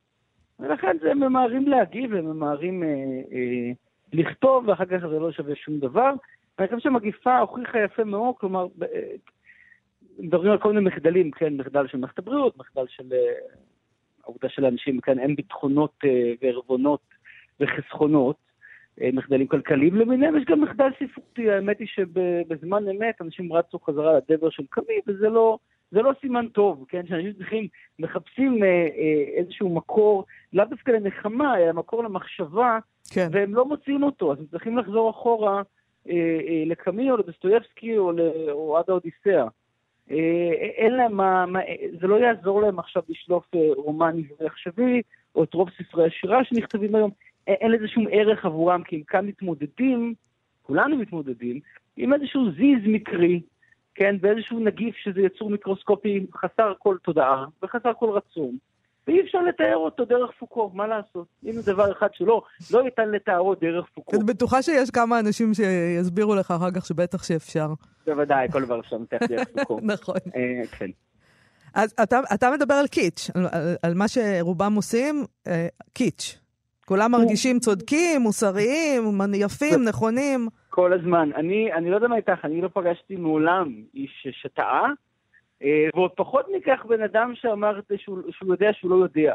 [0.60, 2.88] ולכן זה ממהרים להגיב, הם ממהרים אה,
[3.32, 3.70] אה,
[4.12, 6.12] לכתוב, ואחר כך זה לא שווה שום דבר.
[6.58, 9.12] אני חושב שהמגיפה הוכיחה יפה מאוד, כלומר, אה,
[10.18, 13.32] מדברים על כל מיני מחדלים, כן, מחדל של מערכת הבריאות, מחדל של אה,
[14.24, 17.00] העובדה של אנשים כאן אין ביטחונות אה, וערבונות
[17.60, 18.36] וחסכונות,
[19.00, 24.12] אה, מחדלים כלכליים למיניהם, יש גם מחדל ספרותי, האמת היא שבזמן אמת אנשים רצו חזרה
[24.30, 25.58] לדבר של קמי, וזה לא...
[25.90, 27.06] זה לא סימן טוב, כן?
[27.06, 27.66] שאנשים צריכים,
[27.98, 32.78] מחפשים אה, אה, איזשהו מקור, לאו דווקא לנחמה, אלא מקור למחשבה,
[33.10, 33.28] כן.
[33.32, 35.62] והם לא מוצאים אותו, אז הם צריכים לחזור אחורה
[36.08, 36.14] אה,
[36.48, 38.12] אה, לקמי או לדוסטויבסקי או,
[38.50, 39.46] או עד האודיסאה.
[40.10, 41.60] אה, אין להם מה, מה,
[42.00, 45.02] זה לא יעזור להם עכשיו לשלוף אה, רומן עברי עכשווי,
[45.34, 47.10] או את רוב ספרי השירה שנכתבים היום,
[47.46, 50.14] אין, אין לזה שום ערך עבורם, כי הם כאן מתמודדים,
[50.62, 51.60] כולנו מתמודדים,
[51.96, 53.40] עם איזשהו זיז מקרי,
[53.94, 58.56] כן, באיזשהו נגיף שזה יצור מיקרוסקופי חסר כל תודעה וחסר כל רצון.
[59.06, 61.26] ואי אפשר לתאר אותו דרך פוקו, מה לעשות?
[61.44, 64.16] הנה דבר אחד שלא, לא ניתן לתארו דרך פוקו.
[64.16, 67.68] אני בטוחה שיש כמה אנשים שיסבירו לך אחר כך שבטח שאפשר.
[68.06, 69.78] בוודאי, כל דבר אפשר לתאר דרך פוקו.
[69.82, 70.16] נכון.
[70.36, 70.90] אה, כן.
[71.74, 76.38] אז אתה, אתה מדבר על קיץ', על, על, על מה שרובם עושים, אה, קיץ'.
[76.86, 80.48] כולם מרגישים צודקים, מוסריים, יפים, נכונים.
[80.70, 81.30] כל הזמן.
[81.34, 84.92] אני, אני לא יודע מה איתך, אני לא פגשתי מעולם איש שטעה,
[85.62, 89.34] אה, ועוד פחות מכך בן אדם שאמר שהוא, שהוא יודע שהוא לא יודע.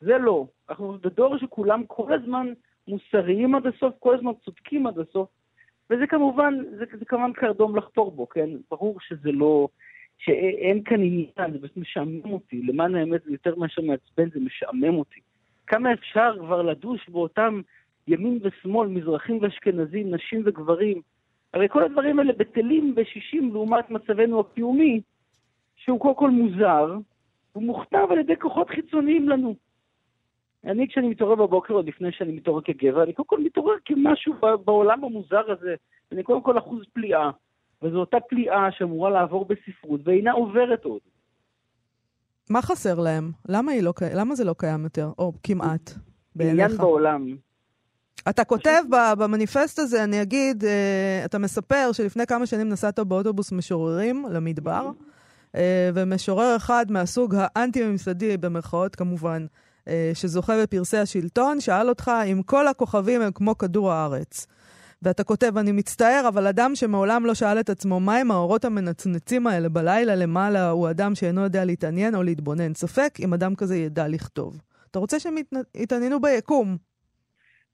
[0.00, 0.46] זה לא.
[0.68, 2.52] אנחנו בדור שכולם כל הזמן
[2.88, 5.28] מוסריים עד הסוף, כל הזמן צודקים עד הסוף,
[5.90, 8.48] וזה כמובן, זה, זה כמובן קרדום לחתור בו, כן?
[8.70, 9.68] ברור שזה לא,
[10.18, 12.62] שאין כאן עניין, זה פשוט משעמם אותי.
[12.62, 15.20] למען האמת, זה יותר מאשר מעצבן, זה משעמם אותי.
[15.66, 17.60] כמה אפשר כבר לדוש באותם
[18.08, 21.00] ימין ושמאל, מזרחים ואשכנזים, נשים וגברים?
[21.54, 25.00] הרי כל הדברים האלה בטלים בשישים לעומת מצבנו הקיומי,
[25.76, 26.96] שהוא קודם כל מוזר,
[27.52, 29.54] הוא מוכתב על ידי כוחות חיצוניים לנו.
[30.64, 35.04] אני, כשאני מתעורר בבוקר, עוד לפני שאני מתעורר כגבר, אני קודם כל מתעורר כמשהו בעולם
[35.04, 35.74] המוזר הזה.
[36.12, 37.30] אני קודם כל אחוז פליאה,
[37.82, 41.00] וזו אותה פליאה שאמורה לעבור בספרות, ואינה עוברת עוד.
[42.50, 43.30] מה חסר להם?
[43.48, 45.90] למה, לא, למה זה לא קיים יותר, או כמעט,
[46.36, 46.64] בעיניך?
[46.64, 47.36] עניין בעולם.
[48.28, 48.82] אתה כותב
[49.18, 54.90] במניפסט הזה, אני אגיד, אה, אתה מספר שלפני כמה שנים נסעת באוטובוס משוררים למדבר,
[55.54, 59.46] אה, ומשורר אחד מהסוג האנטי-ממסדי, במרכאות כמובן,
[59.88, 64.46] אה, שזוכה בפרסי השלטון, שאל אותך אם כל הכוכבים הם כמו כדור הארץ.
[65.02, 69.68] ואתה כותב, אני מצטער, אבל אדם שמעולם לא שאל את עצמו מהם האורות המנצנצים האלה
[69.68, 72.74] בלילה למעלה, הוא אדם שאינו יודע להתעניין או להתבונן.
[72.74, 74.60] ספק אם אדם כזה ידע לכתוב.
[74.90, 75.34] אתה רוצה שהם
[75.74, 76.76] יתעניינו ביקום.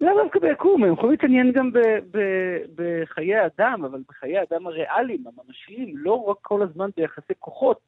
[0.00, 5.24] לא דווקא ביקום, הם יכולים להתעניין גם ב- ב- בחיי אדם, אבל בחיי אדם הריאליים,
[5.26, 7.80] הממשיים, לא רק כל הזמן ביחסי כוחות,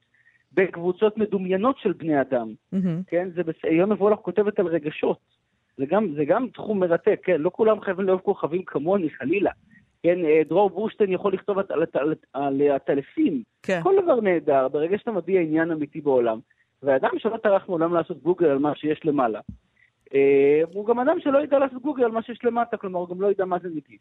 [0.53, 2.55] בקבוצות מדומיינות של בני אדם.
[2.75, 2.79] Mm-hmm.
[3.07, 3.55] כן, זה בס...
[3.71, 5.19] יום מבוא לך כותבת על רגשות.
[5.77, 9.51] זה גם, זה גם תחום מרתק, כן, לא כולם חייבים לאהוב כוכבים כמוני, חלילה.
[10.03, 13.43] כן, אה, דרור בורשטיין יכול לכתוב על, על, על הטלפים.
[13.63, 13.81] כן.
[13.83, 16.39] כל דבר נהדר, ברגע שאתה מביע עניין אמיתי בעולם.
[16.83, 19.41] ואדם שלא טרח מעולם לעשות גוגל על מה שיש למעלה,
[20.73, 23.31] הוא גם אדם שלא ידע לעשות גוגל על מה שיש למטה, כלומר, הוא גם לא
[23.31, 23.99] ידע מה זה נגיד.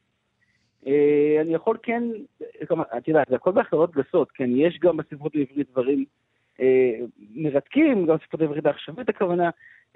[0.88, 2.04] אה, אני יכול כן,
[2.68, 6.06] כלומר, את יודעת, זה הכל בהכללות גסות, כן, יש גם בספרות העברית דברים
[6.62, 7.00] אה,
[7.36, 9.50] מרתקים, גם בספרות העברית העכשווית הכוונה.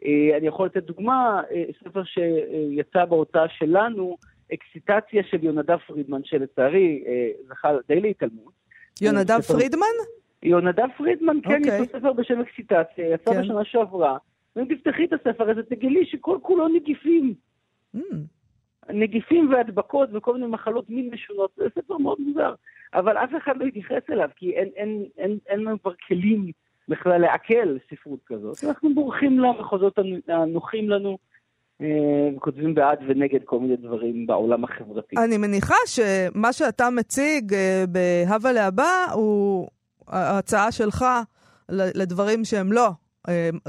[0.05, 4.17] אה, אני יכול לתת דוגמה, אה, ספר שיצא בהוצאה שלנו,
[4.53, 8.53] אקסיטציה של יונדב פרידמן, שלצערי אה, זכה די להתעלמות.
[9.01, 9.95] יונדב פרידמן?
[10.43, 11.67] יונדב פרידמן, כן, okay.
[11.67, 13.41] יש לו ספר בשם אקסיטציה, יצא כן.
[13.41, 14.17] בשנה שעברה.
[14.55, 17.33] ואם תפתחי את הספר הזה, תגלי שכל כולו נגיפים.
[17.95, 17.99] Mm.
[18.89, 22.53] נגיפים והדבקות וכל מיני מחלות מין משונות, זה ספר מאוד מוזר.
[22.93, 26.51] אבל אף אחד לא יתייחס אליו, כי אין, אין, אין, אין לנו כבר כלים
[26.87, 28.63] בכלל לעכל ספרות כזאת.
[28.63, 31.17] אנחנו בורחים למחוזות הנוחים לנו.
[31.81, 31.87] אה,
[32.37, 35.15] וכותבים בעד ונגד כל מיני דברים בעולם החברתי.
[35.25, 39.67] אני מניחה שמה שאתה מציג אה, בהווה להבא הוא
[40.07, 41.05] ההצעה שלך
[41.69, 42.89] לדברים שהם לא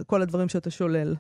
[0.06, 1.14] כל הדברים שאתה שולל.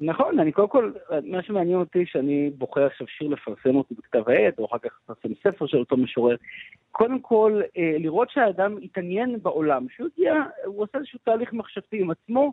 [0.00, 0.92] נכון, אני קודם כל,
[1.24, 5.34] מה שמעניין אותי שאני בוחר עכשיו שיר לפרסם אותי בכתב העת, או אחר כך לפרסם
[5.42, 6.36] ספר של אותו משורר.
[6.90, 12.10] קודם כל, אה, לראות שהאדם התעניין בעולם, שהוא הגיע, הוא עושה איזשהו תהליך מחשבתי עם
[12.10, 12.52] עצמו,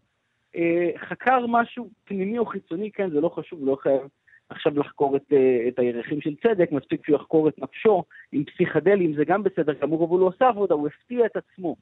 [0.56, 4.02] אה, חקר משהו פנימי או חיצוני, כן, זה לא חשוב, לא חייב
[4.50, 5.34] עכשיו לחקור את,
[5.68, 10.06] את הירחים של צדק, מספיק שהוא יחקור את נפשו עם פסיכדלים, זה גם בסדר גמור,
[10.06, 11.76] אבל הוא עושה עבודה, הוא הפתיע את עצמו.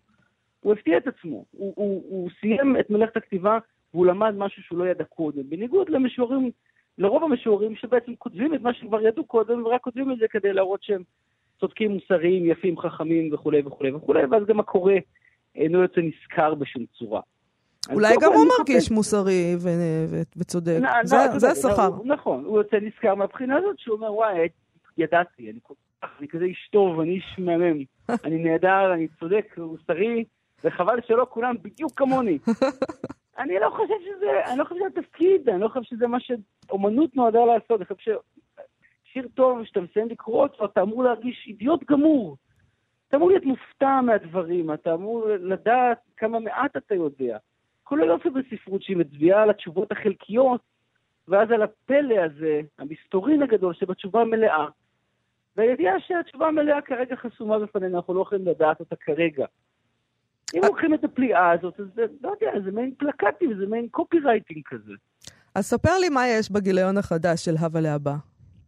[0.64, 1.46] הוא הפתיע את עצמו.
[1.52, 3.58] הוא, הוא, הוא סיים את מלאכת הכתיבה
[3.94, 5.50] והוא למד משהו שהוא לא ידע קודם.
[5.50, 6.52] בניגוד למשוררים,
[6.98, 10.84] לרוב המשוררים שבעצם כותבים את מה שכבר ידעו קודם, ורק כותבים את זה כדי להראות
[10.84, 11.04] שהם
[11.60, 14.94] צודקים, מוסריים, יפים, חכמים וכולי וכולי וכולי, ואז גם הקורא
[15.56, 17.22] אינו יוצא נשכר בשום צורה.
[17.90, 19.56] אולי גם הוא מרגיש מוסרי
[20.38, 20.80] וצודק,
[21.36, 21.90] זה השכר.
[22.06, 24.48] נכון, הוא יוצא נשכר מהבחינה הזאת, שהוא אומר, וואי,
[24.98, 25.52] ידעתי,
[26.20, 27.84] אני כזה איש טוב, אני איש מהמם,
[28.26, 30.24] אני נהדר, אני צודק, מוסרי,
[30.64, 32.40] וחבל שלא כולם בדיוק כמוני.
[33.40, 37.16] אני לא חושב שזה, אני לא חושב שזה התפקיד, אני לא חושב שזה מה שאומנות
[37.16, 38.16] נועדה לעשות, אני חושב
[39.06, 42.38] ששיר טוב, שאתה מסיים לקרוא אותו, אתה אמור להרגיש אידיוט גמור.
[43.08, 47.38] אתה אמור להיות מופתע מהדברים, אתה אמור לדעת כמה מעט אתה יודע.
[47.84, 50.62] כל היופי בספרות שהיא מצביעה על התשובות החלקיות,
[51.28, 54.66] ואז על הפלא הזה, המסתורין הגדול שבתשובה המלאה.
[55.58, 59.46] והידיעה שהתשובה המלאה כרגע חסומה בפנינו, אנחנו לא יכולים לדעת אותה כרגע.
[60.56, 64.20] אם לוקחים את הפליאה הזאת, אז זה, לא יודע, זה מעין פלקטים, זה מעין קופי
[64.20, 64.94] רייטינג כזה.
[65.56, 68.16] אז ספר לי מה יש בגיליון החדש של הווה להבא.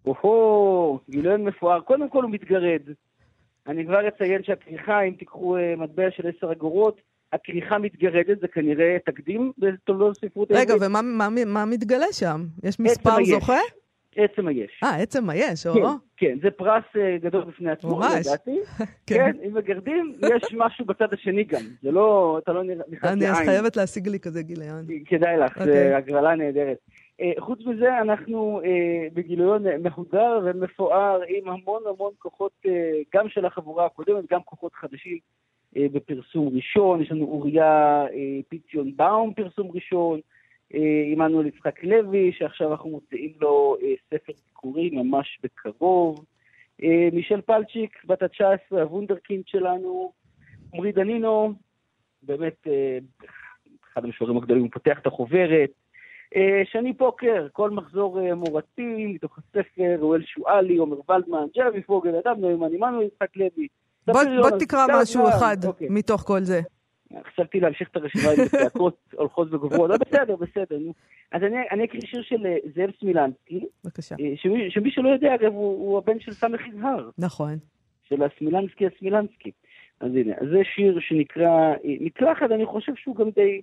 [0.05, 1.81] או-הו, גיליון מפואר.
[1.81, 2.81] קודם כל הוא מתגרד.
[3.67, 7.01] אני כבר אציין שהכריכה, אם תיקחו uh, מטבע של עשר אגורות,
[7.33, 12.45] הכריכה מתגרדת, זה כנראה תקדים בתולדות הספרות רגע, ומה מה, מה מתגלה שם?
[12.63, 13.59] יש מספר זוכה?
[14.15, 14.81] עצם היש.
[14.83, 15.73] אה, עצם היש, או?
[15.73, 15.81] כן,
[16.17, 17.99] כן, זה פרס אה, גדול בפני עצמו.
[18.19, 18.59] לדעתי.
[19.07, 19.15] כן.
[19.15, 21.61] כן, אם מגרדים, יש משהו בצד השני גם.
[21.81, 23.23] זה לא, אתה לא נכנס לעין.
[23.23, 24.85] אני חייבת להשיג לי כזה גיליון.
[25.05, 25.93] כדאי לך, זו אוקיי.
[25.93, 26.77] הגרלה נהדרת.
[27.21, 32.65] אה, חוץ מזה, אנחנו אה, בגיליון מהודר ומפואר עם המון המון כוחות,
[33.15, 35.17] גם של החבורה הקודמת, גם כוחות חדשים
[35.73, 37.01] בפרסום ראשון.
[37.01, 38.05] יש לנו אוריה
[38.49, 40.19] פיציון באום פרסום ראשון.
[40.73, 46.25] אה, עמנואל יצחק לוי, שעכשיו אנחנו מוציאים לו אה, ספר סיכורי ממש בקרוב.
[46.83, 50.11] אה, מישל פלצ'יק, בת ה-19, הוונדרקינד שלנו.
[50.73, 51.53] עמרי דנינו,
[52.23, 52.97] באמת, אה,
[53.93, 55.69] אחד המשוררים הגדולים, הוא פותח את החוברת.
[56.35, 62.15] אה, שני פוקר, כל מחזור אה, מורתי, מתוך הספר, רואל שואלי, עומר ולדמן, ג'רמי פוגל,
[62.15, 63.67] אדם נאמן, עמנואל יצחק לוי.
[64.07, 65.29] בוא, בוא תקרא משהו.
[65.29, 65.87] אחד אוקיי.
[65.89, 66.61] מתוך כל זה.
[67.23, 70.77] חשבתי להמשיך את הרשימה עם צעקות הולכות וגוברות, אבל בסדר, בסדר.
[71.31, 74.15] אז אני אני אקריא שיר של אה, זאב סמילנסקי, בבקשה.
[74.19, 77.09] אה, שמי שמי שלא יודע, אגב, הוא הבן של סמך יזהר.
[77.17, 77.57] נכון.
[78.03, 79.51] של הסמילנסקי הסמילנסקי.
[79.99, 83.61] אז הנה, זה שיר שנקרא אה, מקלחת, אני חושב שהוא גם די...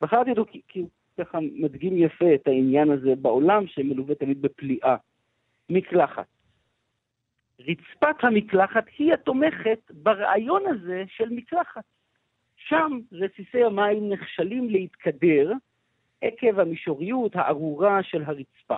[0.00, 0.88] בחרתי אותו כי הוא
[1.18, 4.96] ככה מדגים יפה את העניין הזה בעולם, שמלווה תמיד בפליאה.
[5.70, 6.26] מקלחת.
[7.60, 11.84] רצפת המקלחת היא התומכת ברעיון הזה של מקלחת.
[12.68, 15.52] שם רסיסי המים נכשלים להתקדר
[16.22, 18.76] עקב המישוריות הארורה של הרצפה.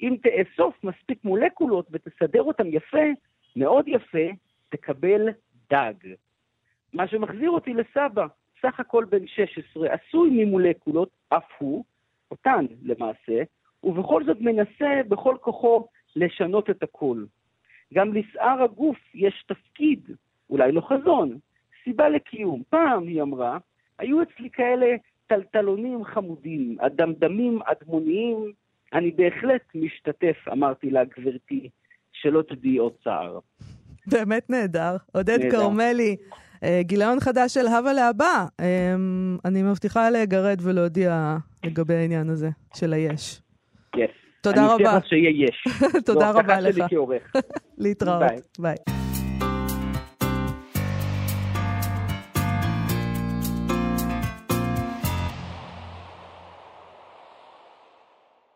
[0.00, 3.06] אם תאסוף מספיק מולקולות ותסדר אותם יפה,
[3.56, 4.26] מאוד יפה,
[4.68, 5.28] תקבל
[5.70, 5.94] דג.
[6.92, 8.26] מה שמחזיר אותי לסבא,
[8.62, 11.84] סך הכל בן 16, עשוי ממולקולות, אף הוא,
[12.30, 13.42] אותן למעשה,
[13.84, 17.24] ובכל זאת מנסה בכל כוחו לשנות את הכל.
[17.94, 20.10] גם לשאר הגוף יש תפקיד,
[20.50, 21.38] אולי לא חזון,
[21.86, 22.62] סיבה לקיום.
[22.70, 23.58] פעם, היא אמרה,
[23.98, 24.86] היו אצלי כאלה
[25.26, 28.52] טלטלונים חמודים, אדמדמים אדמוניים,
[28.92, 31.68] אני בהחלט משתתף, אמרתי לה, גברתי,
[32.12, 33.38] שלא תדעי עוד צער.
[34.06, 34.96] באמת נהדר.
[35.12, 35.38] עודד.
[35.50, 36.16] כרמלי,
[36.64, 38.44] אה, גיליון חדש של הווה להבא.
[38.60, 38.94] אה,
[39.44, 43.42] אני מבטיחה לגרד ולהודיע לגבי העניין הזה של היש.
[43.96, 44.10] יס.
[44.42, 44.74] תודה אני רבה.
[44.74, 45.64] מבטיח לך שיהיה יש.
[46.06, 46.90] תודה זו רבה הבטחה שלי לך.
[46.90, 47.32] כעורך.
[47.78, 48.22] להתראות.
[48.58, 49.05] ביי.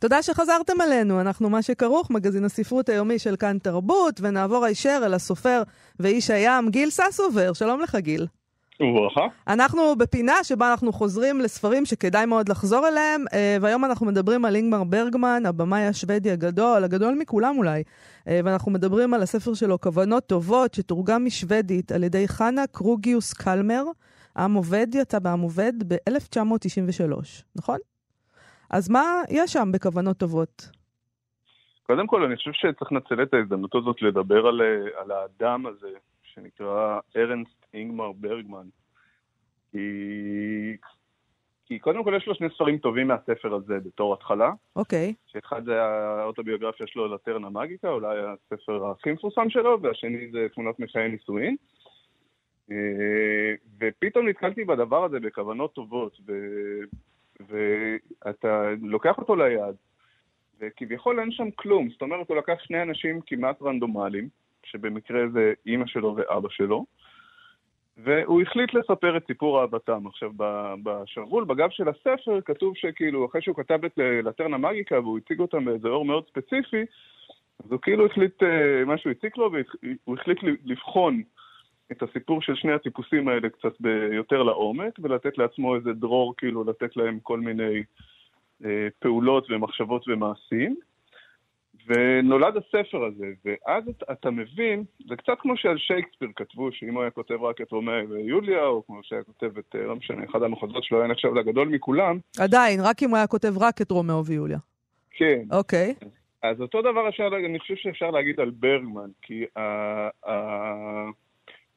[0.00, 5.14] תודה שחזרתם אלינו, אנחנו מה שכרוך, מגזין הספרות היומי של כאן תרבות, ונעבור הישר אל
[5.14, 5.62] הסופר
[6.00, 7.52] ואיש הים, גיל ססובר.
[7.52, 8.26] שלום לך, גיל.
[8.80, 9.26] וברכה.
[9.48, 14.56] אנחנו בפינה שבה אנחנו חוזרים לספרים שכדאי מאוד לחזור אליהם, אה, והיום אנחנו מדברים על
[14.56, 17.82] אינגמר ברגמן, הבמאי השוודי הגדול, הגדול מכולם אולי,
[18.28, 23.84] אה, ואנחנו מדברים על הספר שלו, כוונות טובות, שתורגם משוודית על ידי חנה קרוגיוס קלמר.
[24.36, 27.12] עם עובד יצא בעם עובד ב-1993,
[27.56, 27.78] נכון?
[28.70, 30.70] אז מה יש שם בכוונות טובות?
[31.82, 35.90] קודם כל, אני חושב שצריך לנצל את ההזדמנות הזאת לדבר על, אה, על האדם הזה,
[36.22, 38.66] שנקרא ארנסט אינגמר ברגמן.
[39.72, 39.78] כי...
[41.66, 45.82] כי קודם כל יש לו שני ספרים טובים מהספר הזה בתור התחלה, אוקיי, שאחד זה
[45.82, 51.56] האוטוביוגרפיה שלו לטרנה מגיקה, אולי הספר הכי מפורסם שלו, והשני זה תמונות מחיי נישואין.
[52.70, 52.76] אה,
[53.80, 56.16] ופתאום נתקלתי בדבר הזה בכוונות טובות.
[57.48, 59.74] ואתה לוקח אותו ליד,
[60.60, 61.90] וכביכול אין שם כלום.
[61.90, 64.28] זאת אומרת, הוא לקח שני אנשים כמעט רנדומליים,
[64.62, 66.84] שבמקרה זה אימא שלו ואבא שלו,
[67.96, 70.06] והוא החליט לספר את סיפור אהבתם.
[70.06, 70.30] עכשיו,
[70.82, 75.64] בשרוול, בגב של הספר, כתוב שכאילו, אחרי שהוא כתב את לטרנה מגיקה והוא הציג אותם
[75.64, 76.84] באיזה אור מאוד ספציפי,
[77.64, 81.22] אז הוא כאילו החליט, אה, מה שהוא הציג לו, והוא החליט לבחון
[81.92, 83.72] את הסיפור של שני הטיפוסים האלה קצת
[84.12, 87.82] יותר לעומק, ולתת לעצמו איזה דרור, כאילו לתת להם כל מיני
[88.64, 90.76] אה, פעולות ומחשבות ומעשים.
[91.86, 97.02] ונולד הספר הזה, ואז אתה, אתה מבין, זה קצת כמו שעל שייקספיר כתבו, שאם הוא
[97.02, 100.42] היה כותב רק את רומאו ויוליה, או כמו שהיה כותב את, אה, לא משנה, אחד
[100.42, 104.24] המחזות שלו היה נחשב לגדול מכולם, עדיין, רק אם הוא היה כותב רק את רומאו
[104.24, 104.58] ויוליה.
[105.10, 105.42] כן.
[105.52, 105.94] אוקיי,
[106.42, 109.60] אז אותו דבר אפשר, אני חושב שאפשר להגיד על ברגמן, כי ה,
[110.26, 110.34] ה,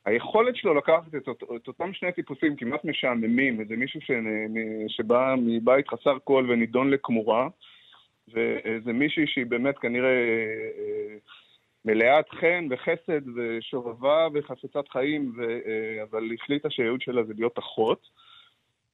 [0.06, 4.12] היכולת שלו לקחת את, אות- את אותם שני טיפוסים כמעט משעממים, איזה מישהו ש,
[4.88, 7.48] שבא מבית חסר קול ונידון לכמורה,
[8.34, 11.16] ואיזה מישהי שהיא באמת כנראה אה,
[11.86, 18.08] מלאת חן וחסד ושובבה וחפצת חיים, ו, אה, אבל החליטה שהייעוד שלה זה להיות אחות.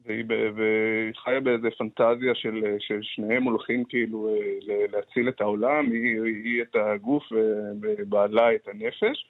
[0.06, 6.22] והיא, והיא חיה באיזה פנטזיה של, ששניהם הולכים כאילו אה, ל- להציל את העולם, היא,
[6.22, 7.24] היא את הגוף
[7.82, 9.26] ובעלה את הנפש.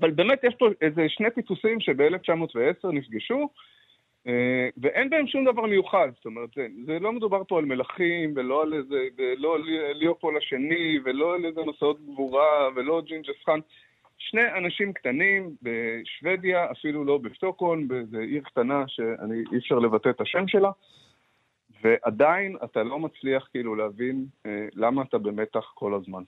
[0.00, 3.48] אבל באמת יש פה איזה שני טיפוסים שב-1910 נפגשו,
[4.26, 8.32] אה, ואין בהם שום דבר מיוחד, זאת אומרת, זה, זה לא מדובר פה על מלכים,
[8.36, 9.62] ולא על איזה, ולא על
[9.94, 13.60] ליאופול השני, ולא על איזה מסעות גבורה, ולא ג'ינג'ס חאן.
[14.18, 20.48] שני אנשים קטנים בשוודיה, אפילו לא בסטוקהולם, באיזו עיר קטנה שאי אפשר לבטא את השם
[20.48, 20.70] שלה,
[21.82, 26.22] ועדיין אתה לא מצליח כאילו להבין אה, למה אתה במתח כל הזמן.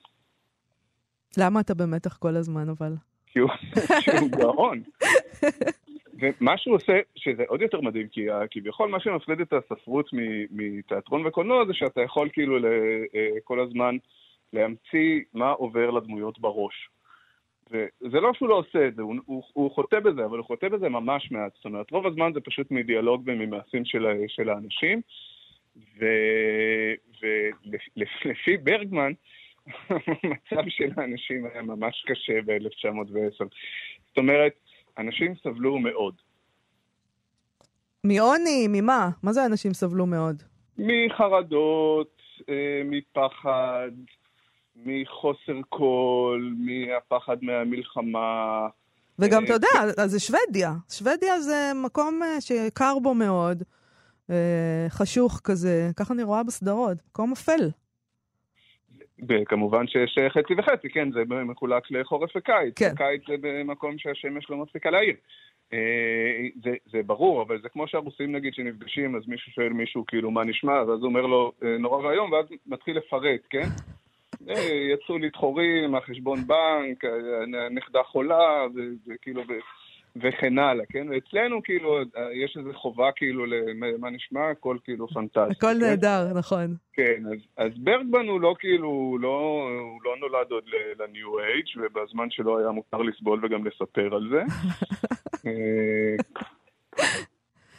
[1.37, 2.93] למה אתה במתח כל הזמן אבל?
[3.33, 3.49] כי הוא,
[4.03, 4.81] כי הוא גאון.
[6.19, 10.09] ומה שהוא עושה, שזה עוד יותר מדהים, כי כביכול מה שמפריד את הספרות
[10.51, 13.97] מתיאטרון וקולנוע זה שאתה יכול כאילו אה, כל הזמן
[14.53, 16.89] להמציא מה עובר לדמויות בראש.
[17.71, 20.69] וזה לא שהוא לא עושה את זה, הוא, הוא, הוא חוטא בזה, אבל הוא חוטא
[20.69, 21.51] בזה ממש מעט.
[21.55, 25.01] זאת אומרת, רוב הזמן זה פשוט מדיאלוג וממעשים של, של האנשים.
[27.97, 29.11] ולפי ברגמן,
[29.67, 33.45] המצב של האנשים היה ממש קשה ב-1910.
[34.07, 34.53] זאת אומרת,
[34.97, 36.15] אנשים סבלו מאוד.
[38.03, 39.09] מעוני, ממה?
[39.23, 40.43] מה זה אנשים סבלו מאוד?
[40.77, 43.91] מחרדות, אה, מפחד,
[44.75, 48.67] מחוסר קול, מהפחד מהמלחמה.
[49.19, 50.73] וגם, אה, אתה יודע, אז זה שוודיה.
[50.89, 53.63] שוודיה זה מקום אה, שקר בו מאוד,
[54.89, 57.69] חשוך כזה, ככה אני רואה בסדרות, מקום אפל.
[59.29, 62.79] וכמובן שיש חצי וחצי, כן, זה מחולק לחורף וקיץ.
[62.79, 62.95] כן.
[62.95, 65.15] קיץ זה במקום שהשמש לא מפסיקה להעיר.
[65.73, 70.31] אה, זה, זה ברור, אבל זה כמו שהרוסים נגיד שנפגשים, אז מישהו שואל מישהו כאילו
[70.31, 73.67] מה נשמע, ואז הוא אומר לו אה, נורא ואיום, ואז מתחיל לפרט, כן?
[74.49, 77.03] אה, יצאו לי דחורים, מהחשבון בנק,
[77.65, 78.65] הנכדה חולה,
[79.07, 79.41] וכאילו,
[80.15, 81.07] וכן הלאה, כן?
[81.09, 81.99] ואצלנו כאילו,
[82.43, 85.51] יש איזו חובה כאילו למה נשמע, הכל כאילו פנטסטי.
[85.51, 85.79] הכל כן?
[85.79, 86.75] נהדר, נכון.
[86.93, 90.63] כן, אז, אז ברגמן הוא לא כאילו, הוא לא, הוא לא נולד עוד
[90.99, 94.41] לניו אייג' ובזמן שלו היה מותר לסבול וגם לספר על זה.
[95.45, 96.15] אה,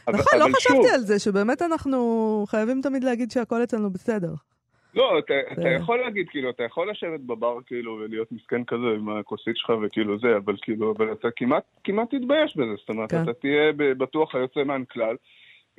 [0.08, 1.98] נכון, לא חשבתי על זה, שבאמת אנחנו
[2.48, 4.34] חייבים תמיד להגיד שהכל אצלנו בסדר.
[4.94, 9.08] לא, אתה, אתה יכול להגיד, כאילו, אתה יכול לשבת בבר, כאילו, ולהיות מסכן כזה עם
[9.08, 13.22] הכוסית שלך וכאילו זה, אבל כאילו, אבל אתה כמעט, כמעט תתבייש בזה, זאת אומרת, כן.
[13.22, 15.16] אתה תהיה בטוח היוצא מהכלל.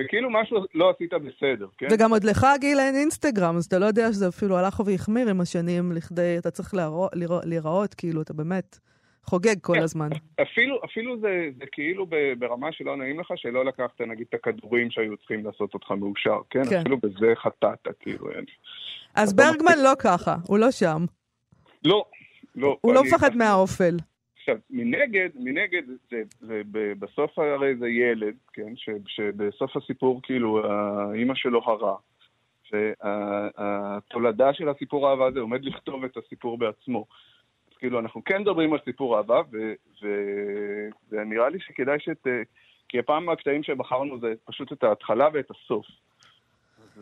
[0.01, 1.87] וכאילו משהו לא עשית בסדר, כן?
[1.91, 5.41] וגם עוד לך, גיל, אין אינסטגרם, אז אתה לא יודע שזה אפילו הלך והחמיר עם
[5.41, 6.73] השנים לכדי, אתה צריך
[7.43, 8.79] להיראות, כאילו, אתה באמת
[9.25, 10.09] חוגג כל כן, הזמן.
[10.41, 12.07] אפילו, אפילו זה, זה כאילו
[12.39, 16.63] ברמה שלא נעים לך, שלא לקחת נגיד את הכדורים שהיו צריכים לעשות אותך מאושר, כן?
[16.69, 16.79] כן.
[16.79, 18.27] אפילו בזה חטאת, כאילו.
[19.15, 21.05] אז ברגמן לא ככה, הוא לא שם.
[21.85, 22.05] לא,
[22.55, 22.77] לא.
[22.81, 23.97] הוא לא מפחד מהאופל.
[24.37, 26.61] עכשיו, מנגד, מנגד, זה, זה, זה,
[26.99, 31.95] בסוף הרי זה ילד, כן, ש, שבסוף הסיפור, כאילו, האימא שלו הרע,
[32.63, 37.05] שהתולדה של הסיפור האהבה הזה עומד לכתוב את הסיפור בעצמו.
[37.79, 39.41] כאילו, אנחנו כן מדברים על סיפור אהבה,
[41.11, 42.27] ונראה לי שכדאי שת...
[42.89, 45.85] כי הפעם הקטעים שבחרנו זה פשוט את ההתחלה ואת הסוף.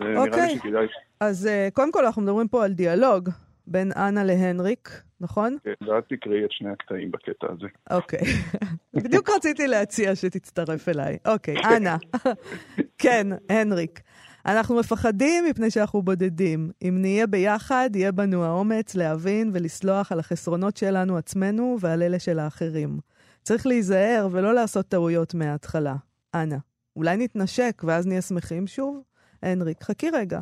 [0.02, 0.60] אוקיי,
[1.20, 3.30] אז uh, קודם כל אנחנו מדברים פה על דיאלוג
[3.68, 4.90] בין אנה להנריק,
[5.22, 5.58] נכון?
[5.64, 7.68] כן, ואת תקראי את שני הקטעים בקטע הזה.
[7.92, 8.20] אוקיי.
[8.94, 11.18] בדיוק רציתי להציע שתצטרף אליי.
[11.28, 11.98] אוקיי, אנה.
[13.04, 14.00] כן, הנריק.
[14.46, 16.72] אנחנו מפחדים מפני שאנחנו בודדים.
[16.82, 22.40] אם נהיה ביחד, יהיה בנו האומץ להבין ולסלוח על החסרונות שלנו עצמנו ועל אלה של
[22.40, 23.00] האחרים.
[23.44, 25.96] צריך להיזהר ולא לעשות טעויות מההתחלה.
[26.36, 26.58] אנה,
[26.96, 29.02] אולי נתנשק ואז נהיה שמחים שוב?
[29.44, 30.40] הנריק, חכי רגע.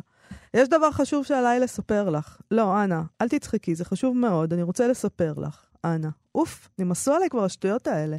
[0.54, 2.40] יש דבר חשוב שעליי לספר לך.
[2.50, 5.64] לא, אנה, אל תצחקי, זה חשוב מאוד, אני רוצה לספר לך.
[5.84, 8.16] אנה, אוף, נמאסו עליי כבר השטויות האלה.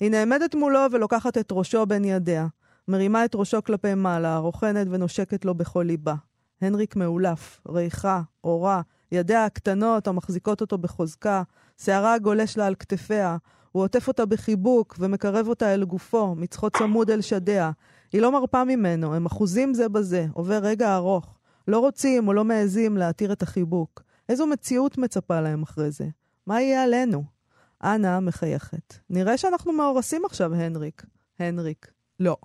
[0.00, 2.46] היא נעמדת מולו ולוקחת את ראשו בין ידיה.
[2.88, 6.14] מרימה את ראשו כלפי מעלה, רוכנת ונושקת לו בכל ליבה.
[6.60, 8.82] הנריק מאולף, ריחה, אורה,
[9.12, 11.42] ידיה הקטנות המחזיקות אותו בחוזקה,
[11.82, 13.36] שערה גולש לה על כתפיה,
[13.72, 17.70] הוא עוטף אותה בחיבוק ומקרב אותה אל גופו, מצחו צמוד אל שדיה.
[18.12, 21.38] היא לא מרפה ממנו, הם אחוזים זה בזה, עובר רגע ארוך.
[21.68, 24.02] לא רוצים או לא מעזים להתיר את החיבוק.
[24.28, 26.08] איזו מציאות מצפה להם אחרי זה?
[26.46, 27.24] מה יהיה עלינו?
[27.84, 28.94] אנה מחייכת.
[29.10, 31.02] נראה שאנחנו מאורסים עכשיו, הנריק.
[31.38, 31.90] הנריק.
[32.20, 32.36] לא.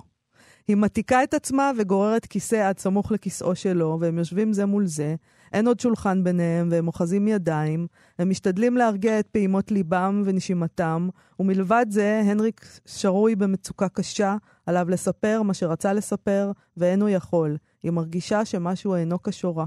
[0.67, 5.15] היא מתיקה את עצמה וגוררת כיסא עד סמוך לכיסאו שלו, והם יושבים זה מול זה.
[5.53, 7.87] אין עוד שולחן ביניהם, והם אוחזים ידיים.
[8.19, 11.09] הם משתדלים להרגיע את פעימות ליבם ונשימתם,
[11.39, 14.35] ומלבד זה, הנריק שרוי במצוקה קשה,
[14.65, 17.57] עליו לספר מה שרצה לספר, ואין הוא יכול.
[17.83, 19.65] היא מרגישה שמשהו אינו כשורה,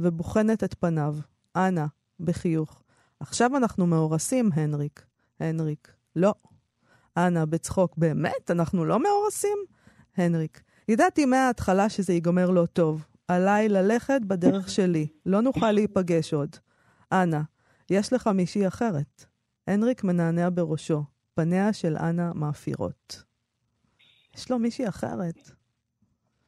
[0.00, 1.16] ובוחנת את פניו.
[1.56, 1.84] אנא,
[2.20, 2.82] בחיוך.
[3.20, 5.04] עכשיו אנחנו מאורסים, הנריק.
[5.40, 6.34] הנריק, לא.
[7.16, 8.50] אנא, בצחוק, באמת?
[8.50, 9.58] אנחנו לא מאורסים?
[10.16, 13.06] הנריק, ידעתי מההתחלה שזה ייגמר לא טוב.
[13.28, 15.06] עליי ללכת בדרך שלי.
[15.26, 16.56] לא נוכל להיפגש עוד.
[17.12, 17.40] אנא,
[17.90, 19.24] יש לך מישהי אחרת.
[19.66, 21.02] הנריק מנענע בראשו.
[21.34, 23.22] פניה של אנה מאפירות.
[24.36, 25.50] יש לו מישהי אחרת.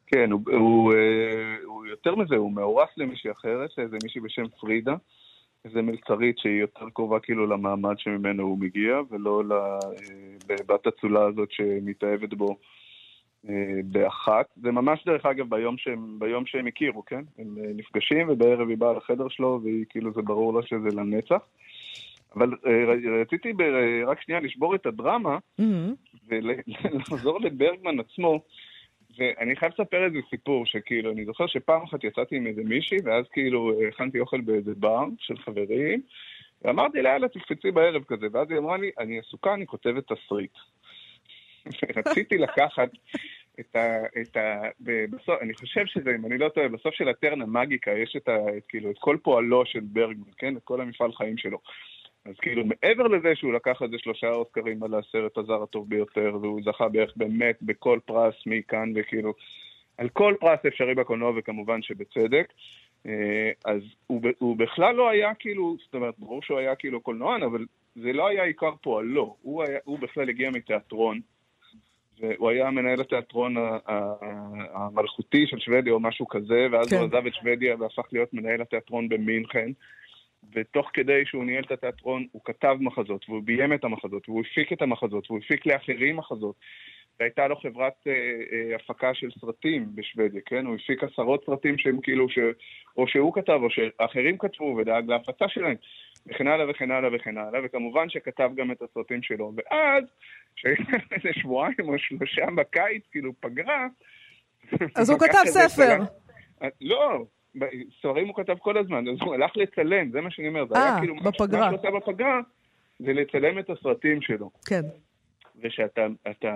[0.06, 4.94] כן, הוא, הוא, אה, הוא יותר מזה, הוא מאורס למישהי אחרת, זה מישהי בשם פרידה.
[5.64, 9.42] איזה מלצרית שהיא יותר קרובה כאילו למעמד שממנו הוא מגיע, ולא
[10.48, 12.54] לבת אצולה הזאת שמתאהבת בו אה,
[13.84, 14.46] באחת.
[14.56, 17.22] זה ממש דרך אגב ביום שהם, ביום שהם הכירו, כן?
[17.38, 21.42] הם אה, נפגשים ובערב היא באה לחדר שלו והיא כאילו זה ברור לה שזה לנצח.
[22.36, 22.50] אבל
[23.20, 23.52] רציתי
[24.06, 25.64] רק שנייה לשבור את הדרמה mm-hmm.
[26.28, 28.40] ולחזור לברגמן עצמו.
[29.18, 33.24] ואני חייב לספר איזה סיפור, שכאילו, אני זוכר שפעם אחת יצאתי עם איזה מישהי, ואז
[33.32, 36.00] כאילו הכנתי אוכל באיזה בר של חברים,
[36.62, 40.54] ואמרתי לה, יאללה, תקפצי בערב כזה, ואז היא אמרה לי, אני עסוקה, אני כותבת תסריט.
[41.96, 42.88] רציתי לקחת
[43.60, 44.04] את ה...
[44.20, 48.16] את ה בסוף, אני חושב שזה, אם אני לא טועה, בסוף של הטרנה מגיקה יש
[48.16, 50.56] את, ה, את, כאילו, את כל פועלו של ברגמן, כן?
[50.56, 51.58] את כל המפעל חיים שלו.
[52.24, 56.38] אז כאילו, מעבר לזה שהוא לקח על זה שלושה אוסקרים על הסרט הזר הטוב ביותר,
[56.42, 59.34] והוא זכה בערך באמת בכל פרס מכאן, וכאילו,
[59.98, 62.52] על כל פרס אפשרי בקולנוע, וכמובן שבצדק.
[63.06, 67.42] אה, אז הוא, הוא בכלל לא היה כאילו, זאת אומרת, ברור שהוא היה כאילו קולנוען,
[67.42, 67.64] אבל
[67.94, 69.36] זה לא היה עיקר פועלו.
[69.42, 71.20] הוא, היה, הוא בכלל הגיע מתיאטרון.
[72.20, 73.54] והוא היה מנהל התיאטרון
[74.74, 76.96] המלכותי של שוודיה או משהו כזה, ואז כן.
[76.96, 79.70] הוא עזב את שוודיה והפך להיות מנהל התיאטרון במינכן.
[80.54, 84.72] ותוך כדי שהוא ניהל את התיאטרון, הוא כתב מחזות, והוא ביים את המחזות, והוא הפיק
[84.72, 86.54] את המחזות, והוא הפיק לאחרים מחזות.
[87.20, 90.66] והייתה לו חברת אה, אה, הפקה של סרטים בשוודיה, כן?
[90.66, 92.38] הוא הפיק עשרות סרטים שהם כאילו, ש...
[92.96, 95.76] או שהוא כתב או שאחרים כתבו ודאג להפצה שלהם,
[96.26, 99.52] וכן הלאה וכן הלאה וכן הלאה, וכמובן שכתב גם את הסרטים שלו.
[99.56, 100.04] ואז,
[100.56, 103.86] כשהיינו איזה שבועיים או שלושה בקיץ, כאילו פגרה,
[104.94, 105.98] אז הוא כתב ספר.
[106.80, 107.24] לא,
[107.98, 111.14] ספרים הוא כתב כל הזמן, אז הוא הלך לצלם, זה מה שאני אומר, אה, כאילו,
[111.16, 111.70] בפגרה.
[111.70, 112.40] מה שהוא עושה בפגרה,
[112.98, 114.50] זה לצלם את הסרטים שלו.
[114.66, 114.82] כן.
[115.62, 116.06] ושאתה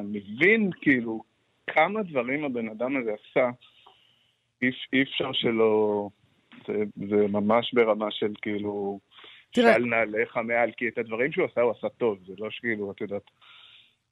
[0.05, 1.23] מבין כאילו
[1.67, 3.51] כמה דברים הבן אדם הזה עשה,
[4.63, 6.09] אי, אי אפשר שלא...
[6.67, 9.01] זה, זה ממש ברמה של כאילו...
[9.53, 9.75] תראה...
[9.75, 13.01] של נעליך מעל, כי את הדברים שהוא עשה, הוא עשה טוב, זה לא שכאילו, את
[13.01, 13.31] יודעת...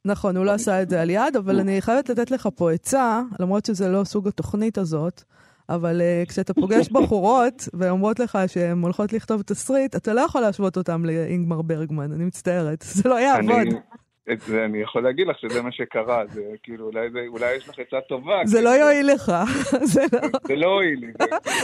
[0.05, 3.22] נכון, הוא לא עשה את זה על יד, אבל אני חייבת לתת לך פה עצה,
[3.40, 5.22] למרות שזה לא סוג התוכנית הזאת,
[5.68, 10.76] אבל uh, כשאתה פוגש בחורות ואומרות לך שהן הולכות לכתוב תסריט, אתה לא יכול להשוות
[10.76, 13.66] אותן לאינגמר ברגמן, אני מצטערת, זה לא יעבוד.
[14.32, 17.68] את זה אני יכול להגיד לך שזה מה שקרה, זה כאילו, אולי, זה, אולי יש
[17.68, 18.40] לך עצה טובה.
[18.44, 19.32] זה לא יועיל לך,
[19.92, 20.28] זה לא...
[20.46, 21.12] זה לא הועיל לי,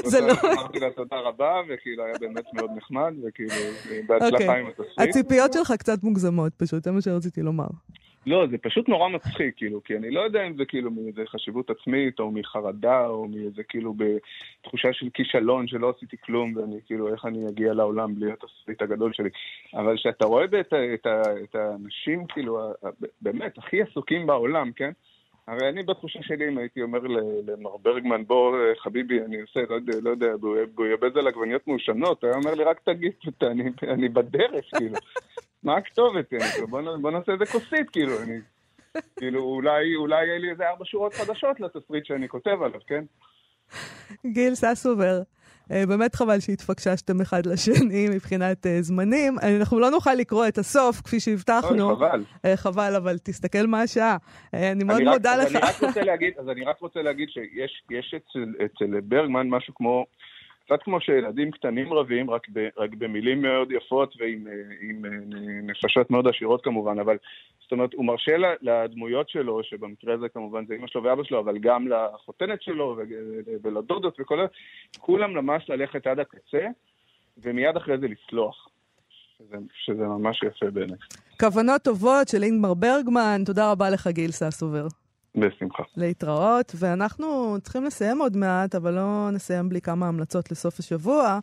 [0.05, 0.35] זה לא...
[0.53, 3.55] אמרתי לה תודה רבה, וכאילו היה באמת מאוד נחמד, וכאילו,
[4.07, 4.61] בהצלחה אוקיי.
[4.61, 5.09] עם התסריט.
[5.09, 7.67] הציפיות שלך קצת מוגזמות פשוט, זה מה שרציתי לומר.
[8.27, 11.71] לא, זה פשוט נורא מצחיק, כאילו, כי אני לא יודע אם זה כאילו מאיזה חשיבות
[11.71, 17.25] עצמית, או מחרדה, או מאיזה כאילו בתחושה של כישלון שלא עשיתי כלום, ואני כאילו, איך
[17.25, 19.31] אני אגיע לעולם בלי התסריט הגדול שלי.
[19.75, 21.07] אבל כשאתה רואה את, את,
[21.45, 22.73] את האנשים, כאילו,
[23.23, 24.91] באמת, הכי עסוקים בעולם, כן?
[25.47, 27.01] הרי אני בתחושה שלי, אם הייתי אומר
[27.47, 30.27] למר ברגמן, בוא חביבי, אני עושה, לא יודע, לא יודע,
[30.75, 33.13] בויבז על עגבניות מעושנות, הוא היה אומר לי, רק תגיד,
[33.43, 34.97] אני, אני בדרך, כאילו.
[35.65, 36.33] מה הכתובת?
[36.69, 38.39] בוא, נעשה איזה כוסית, כאילו, אני...
[39.17, 43.05] כאילו, אולי, אולי יהיה לי איזה ארבע שורות חדשות לתסריט שאני כותב עליו, כן?
[44.27, 45.23] גיל ססובר,
[45.71, 49.37] אה, באמת חבל שהתפקששתם אחד לשני מבחינת אה, זמנים.
[49.61, 51.91] אנחנו לא נוכל לקרוא את הסוף, כפי שהבטחנו.
[51.91, 52.25] אוי, חבל.
[52.45, 54.17] אה, חבל, אבל תסתכל מה השעה.
[54.53, 55.57] אני מאוד מודה לך.
[56.39, 58.15] אז אני רק רוצה להגיד שיש
[58.65, 60.05] אצל ברגמן משהו כמו
[60.65, 64.47] קצת כמו שילדים קטנים רבים, רק, ב, רק במילים מאוד יפות ועם
[64.81, 65.33] עם, עם
[65.67, 67.17] נפשות מאוד עשירות כמובן, אבל
[67.63, 71.59] זאת אומרת, הוא מרשה לדמויות שלו, שבמקרה הזה כמובן זה אמא שלו ואבא שלו, אבל
[71.59, 72.97] גם לחותנת שלו
[73.63, 74.47] ולדודות וכל זה,
[74.99, 76.67] כולם ממש ללכת עד הקצה,
[77.39, 78.69] ומיד אחרי זה לסלוח.
[79.39, 80.99] שזה, שזה ממש יפה בעיניי.
[81.41, 84.87] כוונות טובות של אינגמר ברגמן, תודה רבה לך גיל ססובר.
[85.37, 85.83] בשמחה.
[85.97, 91.39] להתראות, ואנחנו צריכים לסיים עוד מעט, אבל לא נסיים בלי כמה המלצות לסוף השבוע.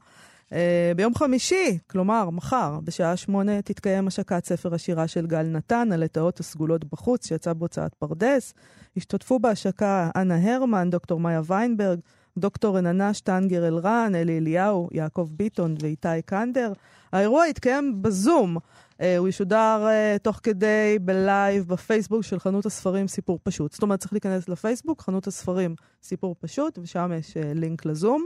[0.50, 0.54] Uh,
[0.96, 6.86] ביום חמישי, כלומר מחר, בשעה שמונה, תתקיים השקת ספר השירה של גל נתן, הלטאות הסגולות
[6.86, 8.54] בחוץ, שיצא בהוצאת פרדס.
[8.98, 12.00] השתתפו בהשקה אנה הרמן, דוקטור מאיה ויינברג,
[12.38, 16.74] דוקטור רננה שטנגר אלרן, אלי אליהו, יעקב ביטון ואיתי קנדר.
[17.14, 18.58] האירוע התקיים בזום.
[19.02, 23.72] אה, הוא ישודר אה, תוך כדי בלייב בפייסבוק של חנות הספרים סיפור פשוט.
[23.72, 28.26] זאת אומרת, צריך להיכנס לפייסבוק, חנות הספרים סיפור פשוט, ושם יש אה, לינק לזום.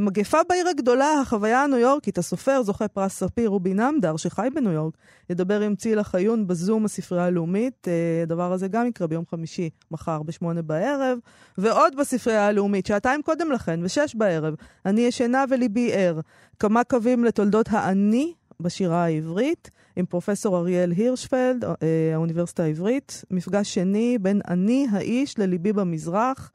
[0.00, 4.94] מגפה בעיר הגדולה, החוויה הניו יורקית, הסופר, זוכה פרס ספיר רובי נמדר, שחי בניו יורק,
[5.30, 7.88] ידבר עם צילה חיון בזום הספרייה הלאומית.
[8.22, 11.18] הדבר הזה גם יקרה ביום חמישי, מחר בשמונה בערב.
[11.58, 14.54] ועוד בספרייה הלאומית, שעתיים קודם לכן, ושש בערב,
[14.86, 16.20] אני ישנה וליבי ער.
[16.58, 19.70] כמה קווים לתולדות האני בשירה העברית.
[19.96, 23.24] עם פרופסור אריאל הירשפלד, אה, האוניברסיטה העברית.
[23.30, 26.52] מפגש שני בין אני האיש לליבי במזרח.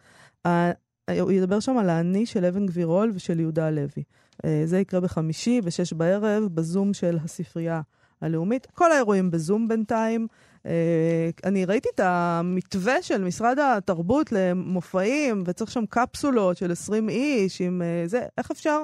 [1.19, 4.03] הוא ידבר שם על האני של אבן גבירול ושל יהודה הלוי.
[4.45, 7.81] אה, זה יקרה בחמישי, בשש בערב, בזום של הספרייה
[8.21, 8.67] הלאומית.
[8.73, 10.27] כל האירועים בזום בינתיים.
[10.65, 17.61] אה, אני ראיתי את המתווה של משרד התרבות למופעים, וצריך שם קפסולות של 20 איש
[17.61, 18.25] עם זה.
[18.37, 18.83] איך אפשר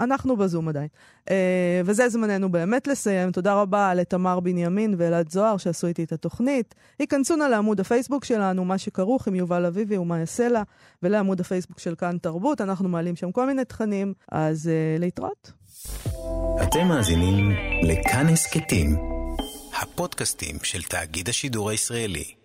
[0.00, 0.88] אנחנו בזום עדיין.
[1.30, 3.32] אה, וזה זמננו באמת לסיים.
[3.32, 6.74] תודה רבה לתמר בנימין ואלעד זוהר שעשו איתי את התוכנית.
[6.98, 10.48] היכנסו נא לעמוד הפייסבוק שלנו, מה שכרוך עם יובל אביבי ומה יעשה
[11.02, 15.52] ולעמוד הפייסבוק של כאן תרבות, אנחנו מעלים שם כל מיני תכנים, אז uh, להתראות.
[16.62, 17.50] אתם מאזינים
[17.82, 18.96] לכאן הסכתים,
[19.82, 22.41] הפודקאסטים של תאגיד השידור הישראלי.